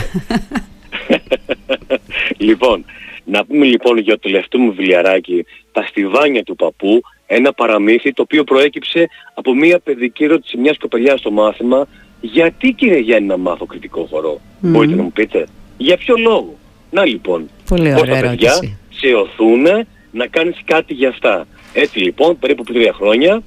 λοιπόν, 2.48 2.86
να 3.24 3.46
πούμε 3.46 3.66
λοιπόν 3.66 3.98
για 3.98 4.14
το 4.14 4.20
τελευταίο 4.20 4.62
μου 4.62 4.70
βιβλιαράκι, 4.74 5.46
τα 5.72 5.86
στιβάνια 5.88 6.44
του 6.44 6.56
παππού, 6.56 7.02
ένα 7.26 7.54
παραμύθι 7.54 8.14
το 8.14 8.22
οποίο 8.22 8.44
προέκυψε 8.44 9.10
από 9.34 9.56
μια 9.56 9.80
παιδική 9.80 10.24
ερώτηση 10.24 10.58
μιας 10.58 10.78
κοπελιάς 10.78 11.20
στο 11.20 11.32
μάθημα 11.32 11.88
γιατί 12.22 12.72
κύριε 12.72 13.00
Γιάννη 13.00 13.28
να 13.28 13.38
μάθω 13.38 13.66
κριτικό 13.66 14.08
χορό; 14.10 14.42
Μπορείτε 14.60 14.96
να 14.96 15.04
μου 15.04 15.12
πείτε. 15.12 15.48
Για 15.78 15.98
ποιο 15.98 16.16
λόγο; 16.18 16.58
Να 16.90 17.06
λοιπόν. 17.06 17.50
Πολύ 17.70 17.94
ωραία 17.94 18.22
τα 18.22 18.28
παιδιά 18.28 18.54
σε 18.90 19.08
οθούν 19.14 19.66
να 20.12 20.28
κάνεις 20.28 20.58
κάτι 20.66 20.94
για 20.94 21.10
αυτά. 21.10 21.48
Έτσι 21.74 22.00
λοιπόν, 22.00 22.40
περίπου 22.40 22.64
τρία 22.64 22.94
χρόνια, 22.94 23.44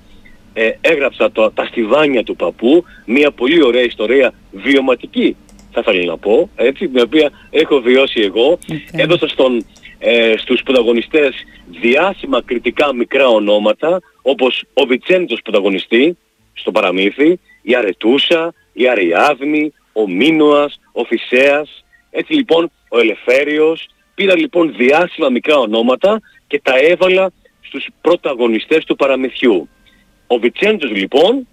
ε, 0.52 0.70
έγραψα 0.80 1.32
το, 1.32 1.50
τα 1.50 1.64
στιβάνια 1.64 2.24
του 2.24 2.36
παππού, 2.36 2.84
μια 3.06 3.30
πολύ 3.30 3.62
ωραία 3.64 3.82
ιστορία 3.82 4.32
βιωματική 4.50 5.36
θα 5.72 5.80
ήθελα 5.80 6.04
να 6.04 6.18
πω, 6.18 6.50
έτσι, 6.56 6.88
την 6.88 7.02
οποία 7.02 7.30
έχω 7.50 7.80
βιώσει 7.80 8.20
εγώ. 8.20 8.58
Okay. 8.68 8.74
Έδωσα 8.92 9.28
στον, 9.28 9.64
ε, 9.98 10.34
στους 10.36 10.62
πρωταγωνιστές 10.62 11.34
διάσημα 11.80 12.42
κριτικά 12.44 12.94
μικρά 12.94 13.26
ονόματα, 13.26 14.00
όπως 14.22 14.64
ο 14.74 14.86
Βιτσέντος 14.86 15.40
πρωταγωνιστή 15.42 16.16
στο 16.52 16.70
παραμύθι, 16.70 17.40
η 17.62 17.74
Αρετούσα, 17.74 18.54
η 18.72 18.88
Αριάδνη, 18.88 19.72
ο 19.92 20.08
Μίνωας, 20.08 20.80
ο 20.92 21.04
Φυσέας, 21.04 21.84
έτσι 22.10 22.32
λοιπόν 22.32 22.70
ο 22.88 22.98
Ελευθέριος. 22.98 23.88
Πήρα 24.14 24.36
λοιπόν 24.36 24.74
διάσημα 24.76 25.28
μικρά 25.28 25.56
ονόματα 25.56 26.20
και 26.46 26.60
τα 26.62 26.72
έβαλα 26.78 27.32
στους 27.60 27.86
πρωταγωνιστές 28.00 28.84
του 28.84 28.96
παραμυθιού. 28.96 29.68
Ο 30.32 30.38
Βιτσέντος 30.38 30.90
λοιπόν 30.90 31.46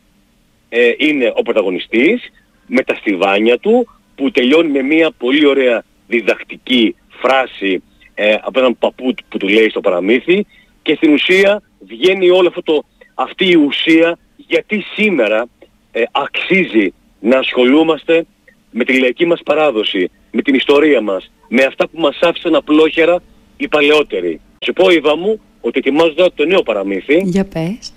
ε, 0.69 0.91
είναι 0.97 1.33
ο 1.35 1.41
πρωταγωνιστής 1.41 2.31
με 2.67 2.81
τα 2.81 2.95
στιβάνια 2.95 3.57
του 3.57 3.87
που 4.15 4.31
τελειώνει 4.31 4.71
με 4.71 4.81
μια 4.81 5.11
πολύ 5.17 5.45
ωραία 5.45 5.83
διδακτική 6.07 6.95
φράση 7.09 7.83
ε, 8.13 8.33
από 8.41 8.59
έναν 8.59 8.77
παππού 8.77 9.13
που 9.29 9.37
του 9.37 9.47
λέει 9.47 9.69
στο 9.69 9.81
παραμύθι 9.81 10.45
και 10.81 10.95
στην 10.95 11.13
ουσία 11.13 11.61
βγαίνει 11.79 12.29
όλο 12.29 12.47
αυτό 12.47 12.63
το, 12.63 12.83
αυτή 13.13 13.49
η 13.49 13.55
ουσία 13.55 14.17
γιατί 14.35 14.83
σήμερα 14.95 15.47
ε, 15.91 16.03
αξίζει 16.11 16.93
να 17.19 17.37
ασχολούμαστε 17.37 18.25
με 18.71 18.83
τη 18.83 18.99
λαϊκή 18.99 19.25
μας 19.25 19.41
παράδοση, 19.45 20.11
με 20.31 20.41
την 20.41 20.53
ιστορία 20.53 21.01
μας, 21.01 21.31
με 21.47 21.63
αυτά 21.63 21.87
που 21.87 21.99
μας 21.99 22.19
άφησαν 22.21 22.55
απλόχερα 22.55 23.21
οι 23.57 23.67
παλαιότεροι. 23.67 24.41
Σου 24.65 24.73
πω 24.73 24.89
Ιβα 24.89 25.17
μου 25.17 25.39
ότι 25.61 25.79
ετοιμάζω 25.79 26.31
το 26.35 26.45
νέο 26.45 26.63
παραμύθι. 26.63 27.21
Για 27.25 27.45
πες. 27.45 27.91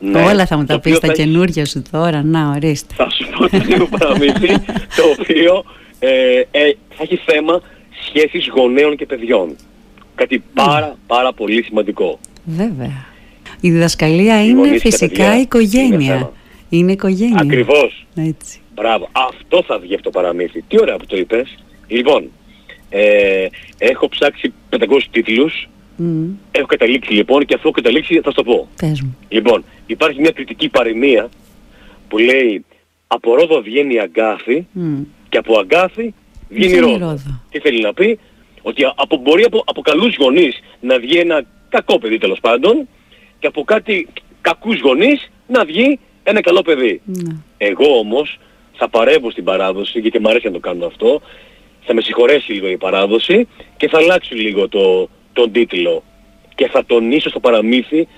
Ναι, 0.00 0.22
Όλα 0.22 0.46
θα 0.46 0.56
μου 0.56 0.64
τα 0.64 0.80
πεις 0.80 0.98
τα 0.98 1.06
θα... 1.06 1.12
καινούργια 1.12 1.66
σου 1.66 1.82
τώρα, 1.90 2.22
να 2.22 2.50
ορίστε. 2.50 2.94
Θα 2.96 3.10
σου 3.10 3.26
πω 3.30 3.48
το 3.48 3.64
νέο 3.68 3.86
παραμύθι, 3.86 4.64
το 4.96 5.02
οποίο 5.18 5.64
ε, 5.98 6.42
ε, 6.50 6.72
θα 6.88 7.02
έχει 7.02 7.16
θέμα 7.16 7.60
σχέσεις 8.06 8.48
γονέων 8.54 8.96
και 8.96 9.06
παιδιών. 9.06 9.56
Κάτι 10.14 10.42
πάρα 10.54 10.96
πάρα 11.06 11.32
πολύ 11.32 11.62
σημαντικό. 11.62 12.18
Βέβαια. 12.44 13.06
Η 13.60 13.70
διδασκαλία 13.70 14.44
είναι 14.44 14.78
φυσικά 14.78 15.38
η 15.38 15.40
οικογένεια. 15.40 16.14
Είναι, 16.14 16.30
είναι 16.68 16.92
οικογένεια. 16.92 17.40
Ακριβώς. 17.40 18.06
Έτσι. 18.14 18.60
Μπράβο. 18.74 19.08
Αυτό 19.12 19.62
θα 19.66 19.78
βγει 19.78 19.94
αυτό 19.94 20.10
το 20.10 20.18
παραμύθι. 20.18 20.64
Τι 20.68 20.80
ωραία 20.80 20.96
που 20.96 21.06
το 21.06 21.16
είπες. 21.16 21.58
Λοιπόν, 21.86 22.30
ε, 22.88 23.46
έχω 23.78 24.08
ψάξει 24.08 24.52
500 24.70 24.86
τίτλους 25.10 25.68
Mm. 26.00 26.36
Έχω 26.50 26.66
καταλήξει 26.66 27.12
λοιπόν 27.12 27.44
και 27.44 27.54
αφού 27.54 27.62
έχω 27.68 27.76
καταλήξει 27.76 28.20
θα 28.20 28.30
σου 28.30 28.36
το 28.36 28.42
πω. 28.42 28.68
Πες 28.76 29.00
μου. 29.00 29.16
Λοιπόν, 29.28 29.64
υπάρχει 29.86 30.20
μια 30.20 30.30
κριτική 30.30 30.68
παροιμία 30.68 31.28
που 32.08 32.18
λέει 32.18 32.64
από 33.06 33.34
ρόδο 33.34 33.62
βγαίνει 33.62 33.98
αγκάθι 33.98 34.66
mm. 34.76 35.04
και 35.28 35.38
από 35.38 35.58
αγκάθι 35.58 36.14
βγαίνει 36.48 36.78
ρόδο. 36.78 36.98
ρόδο. 36.98 37.42
Τι 37.50 37.58
θέλει 37.58 37.80
να 37.80 37.94
πει, 37.94 38.18
ότι 38.62 38.84
από, 38.94 39.16
μπορεί 39.16 39.42
από, 39.42 39.62
από 39.66 39.80
καλούς 39.80 40.16
γονείς 40.16 40.60
να 40.80 40.98
βγει 40.98 41.18
ένα 41.18 41.44
κακό 41.68 41.98
παιδί 41.98 42.18
τέλος 42.18 42.40
πάντων 42.40 42.88
και 43.38 43.46
από 43.46 43.64
κάτι 43.64 44.08
κακούς 44.40 44.80
γονείς 44.80 45.30
να 45.46 45.64
βγει 45.64 45.98
ένα 46.22 46.40
καλό 46.40 46.62
παιδί. 46.62 47.00
Mm. 47.14 47.36
Εγώ 47.58 47.98
όμως 47.98 48.38
θα 48.72 48.88
παρεύω 48.88 49.30
στην 49.30 49.44
παράδοση 49.44 50.00
γιατί 50.00 50.18
μου 50.18 50.28
αρέσει 50.28 50.46
να 50.46 50.52
το 50.52 50.58
κάνω 50.58 50.86
αυτό 50.86 51.20
θα 51.80 51.94
με 51.94 52.00
συγχωρέσει 52.00 52.52
λίγο 52.52 52.68
η 52.68 52.76
παράδοση 52.76 53.48
και 53.76 53.88
θα 53.88 53.98
αλλάξει 53.98 54.34
λίγο 54.34 54.68
το, 54.68 55.08
τον 55.40 55.52
τίτλο 55.52 56.02
και 56.54 56.68
θα 56.68 56.84
τονίσω 56.84 57.28
στο 57.28 57.40
παραμύθι 57.40 58.08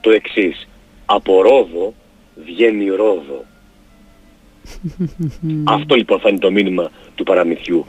το 0.00 0.10
εξής. 0.10 0.68
Από 1.06 1.42
Ρόδο 1.42 1.94
βγαίνει 2.44 2.86
Ρόδο. 2.88 3.44
Αυτό 5.76 5.94
λοιπόν 5.94 6.20
θα 6.20 6.28
είναι 6.28 6.38
το 6.38 6.50
μήνυμα 6.50 6.90
του 7.14 7.24
παραμυθιού. 7.24 7.86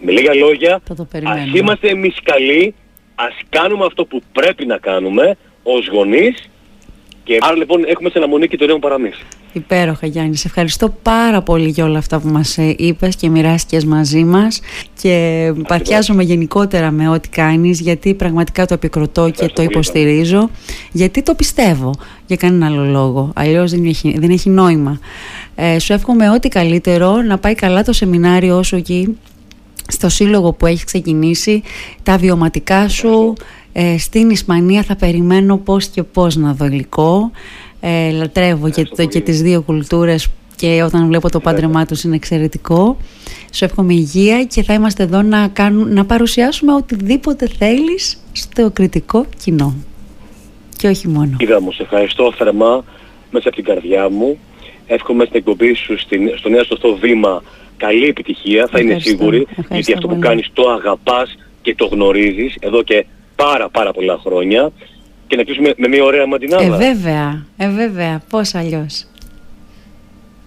Με 0.00 0.12
λίγα 0.12 0.34
λόγια, 0.34 0.80
ας 1.24 1.52
είμαστε 1.54 1.88
εμείς 1.88 2.16
καλοί, 2.22 2.74
ας 3.14 3.34
κάνουμε 3.48 3.84
αυτό 3.84 4.04
που 4.04 4.22
πρέπει 4.32 4.66
να 4.66 4.78
κάνουμε 4.78 5.36
ως 5.62 5.88
γονείς 5.88 6.48
και 7.24 7.38
άρα 7.40 7.56
λοιπόν 7.56 7.84
έχουμε 7.84 8.10
σε 8.10 8.18
αναμονή 8.18 8.48
και 8.48 8.56
το 8.56 8.66
νέο 8.66 8.78
παραμύθι. 8.78 9.24
Υπέροχα 9.52 10.06
Γιάννη, 10.06 10.36
σε 10.36 10.46
ευχαριστώ 10.46 10.94
πάρα 11.02 11.42
πολύ 11.42 11.68
για 11.68 11.84
όλα 11.84 11.98
αυτά 11.98 12.18
που 12.20 12.28
μας 12.28 12.58
ε, 12.58 12.74
είπες 12.78 13.16
και 13.16 13.28
μοιράστηκες 13.28 13.84
μαζί 13.84 14.24
μας. 14.24 14.60
Και 15.02 15.52
παθιάζομαι 15.68 16.22
γενικότερα 16.22 16.90
με 16.90 17.08
ό,τι 17.08 17.28
κάνεις 17.28 17.80
γιατί 17.80 18.14
πραγματικά 18.14 18.66
το 18.66 18.74
επικροτώ 18.74 19.30
και 19.30 19.46
το 19.46 19.62
υποστηρίζω. 19.62 20.50
Γιατί 20.92 21.22
το 21.22 21.34
πιστεύω 21.34 21.94
για 22.26 22.36
κανένα 22.36 22.66
άλλο 22.66 22.84
λόγο, 22.84 23.32
αλλιώς 23.34 23.70
δεν 23.70 23.84
έχει, 23.84 24.18
δεν 24.18 24.30
έχει 24.30 24.48
νόημα. 24.50 24.98
Ε, 25.54 25.78
σου 25.78 25.92
εύχομαι 25.92 26.30
ό,τι 26.30 26.48
καλύτερο 26.48 27.22
να 27.22 27.38
πάει 27.38 27.54
καλά 27.54 27.82
το 27.82 27.92
σεμινάριο 27.92 28.58
όσο 28.58 28.76
εκεί 28.76 29.18
στο 29.88 30.08
σύλλογο 30.08 30.52
που 30.52 30.66
έχεις 30.66 30.84
ξεκινήσει, 30.84 31.62
τα 32.02 32.16
βιωματικά 32.16 32.88
σου, 32.88 33.34
ε, 33.72 33.98
στην 33.98 34.30
Ισπανία 34.30 34.82
θα 34.82 34.96
περιμένω 34.96 35.56
πώς 35.56 35.86
και 35.86 36.02
πώς 36.02 36.36
να 36.36 36.52
δω 36.52 36.64
υλικό. 36.64 37.30
Ε, 37.80 38.10
λατρεύω 38.10 38.70
και, 38.70 38.84
το, 38.84 39.04
και 39.04 39.20
τις 39.20 39.42
δύο 39.42 39.62
κουλτούρες 39.62 40.28
και 40.56 40.82
όταν 40.82 41.06
βλέπω 41.06 41.30
το 41.30 41.40
πάντρεμά 41.40 41.86
τους 41.86 42.02
είναι 42.02 42.14
εξαιρετικό. 42.14 42.96
Σου 43.52 43.64
εύχομαι 43.64 43.94
υγεία 43.94 44.44
και 44.44 44.62
θα 44.62 44.74
είμαστε 44.74 45.02
εδώ 45.02 45.22
να, 45.22 45.48
κάνουν, 45.48 45.92
να 45.92 46.04
παρουσιάσουμε 46.04 46.74
οτιδήποτε 46.74 47.48
θέλεις 47.58 48.22
στο 48.32 48.70
κριτικό 48.70 49.26
κοινό. 49.42 49.74
Και 50.76 50.88
όχι 50.88 51.08
μόνο. 51.08 51.36
Είδα 51.38 51.60
μου, 51.60 51.72
σε 51.72 51.82
ευχαριστώ 51.82 52.32
θερμά 52.36 52.84
μέσα 53.30 53.48
από 53.48 53.56
την 53.56 53.64
καρδιά 53.64 54.08
μου. 54.08 54.38
Εύχομαι 54.86 55.24
στην 55.24 55.36
εκπομπή 55.36 55.74
σου 55.74 55.98
στην, 55.98 56.32
στο 56.36 56.48
νέο 56.48 56.64
σωστό 56.64 56.96
βήμα 56.96 57.42
καλή 57.76 58.06
επιτυχία, 58.06 58.68
θα 58.70 58.80
είναι 58.80 58.98
σίγουρη, 58.98 59.46
γιατί 59.70 59.92
αυτό 59.92 60.08
που 60.08 60.18
κάνεις 60.18 60.50
το 60.52 60.70
αγαπάς 60.70 61.36
και 61.62 61.74
το 61.74 61.86
γνωρίζεις 61.86 62.56
εδώ 62.60 62.82
και 62.82 63.06
πάρα 63.36 63.68
πάρα 63.68 63.92
πολλά 63.92 64.18
χρόνια 64.24 64.72
και 65.28 65.36
να 65.36 65.42
κλείσουμε 65.42 65.74
με 65.76 65.88
μια 65.88 66.04
ωραία 66.04 66.26
μαντινάδα. 66.26 66.74
Ε, 66.74 66.92
βέβαια, 66.92 67.46
ε, 67.56 67.68
βέβαια. 67.68 68.22
Πώς 68.30 68.54
αλλιώς. 68.54 69.04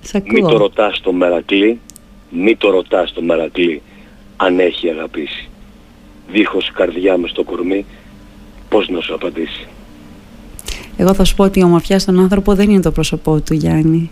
Σ' 0.02 0.16
ακούω. 0.16 0.32
Μη 0.34 0.42
το 0.52 0.58
ρωτάς 0.58 1.02
το 1.02 1.12
Μερακλή, 1.14 1.80
μη 2.30 2.56
το 2.56 2.70
ρωτάς 2.70 3.14
το 3.14 3.22
Μερακλή 3.22 3.82
αν 4.38 4.60
έχει 4.60 4.90
αγαπήσει. 4.90 5.50
Δίχως 6.32 6.72
καρδιά 6.74 7.18
μες 7.18 7.30
στο 7.30 7.44
κορμί, 7.44 7.86
πώς 8.70 8.90
να 8.90 9.02
σου 9.02 9.14
απαντήσει. 9.14 9.68
Εγώ 10.98 11.14
θα 11.14 11.24
σου 11.24 11.36
πω 11.36 11.44
ότι 11.44 11.60
η 11.60 11.64
ομορφιά 11.64 12.00
στον 12.00 12.20
άνθρωπο 12.20 12.56
δεν 12.56 12.70
είναι 12.70 12.82
το 12.82 12.92
πρόσωπό 12.92 13.42
του 13.42 13.54
Γιάννη. 13.54 14.12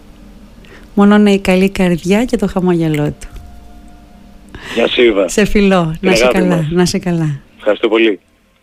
Μόνο 0.94 1.16
είναι 1.16 1.32
η 1.32 1.40
καλή 1.40 1.70
καρδιά 1.70 2.26
και 2.26 2.38
το 2.38 2.48
χαμόγελό 2.48 3.14
του. 3.20 3.28
Γεια 4.76 4.88
σου 4.88 5.02
Ήβα. 5.02 5.28
Σε 5.28 5.46
φιλό. 5.46 5.96
Την 6.00 6.10
Να 6.10 6.16
σε 6.16 6.24
αγάπη 6.24 6.40
καλά. 6.40 6.56
μας. 6.56 6.68
Να 6.70 6.86
σε 6.86 6.98
καλά. 7.00 7.40
Ευχαριστώ 7.58 7.88
πολύ. 7.88 8.20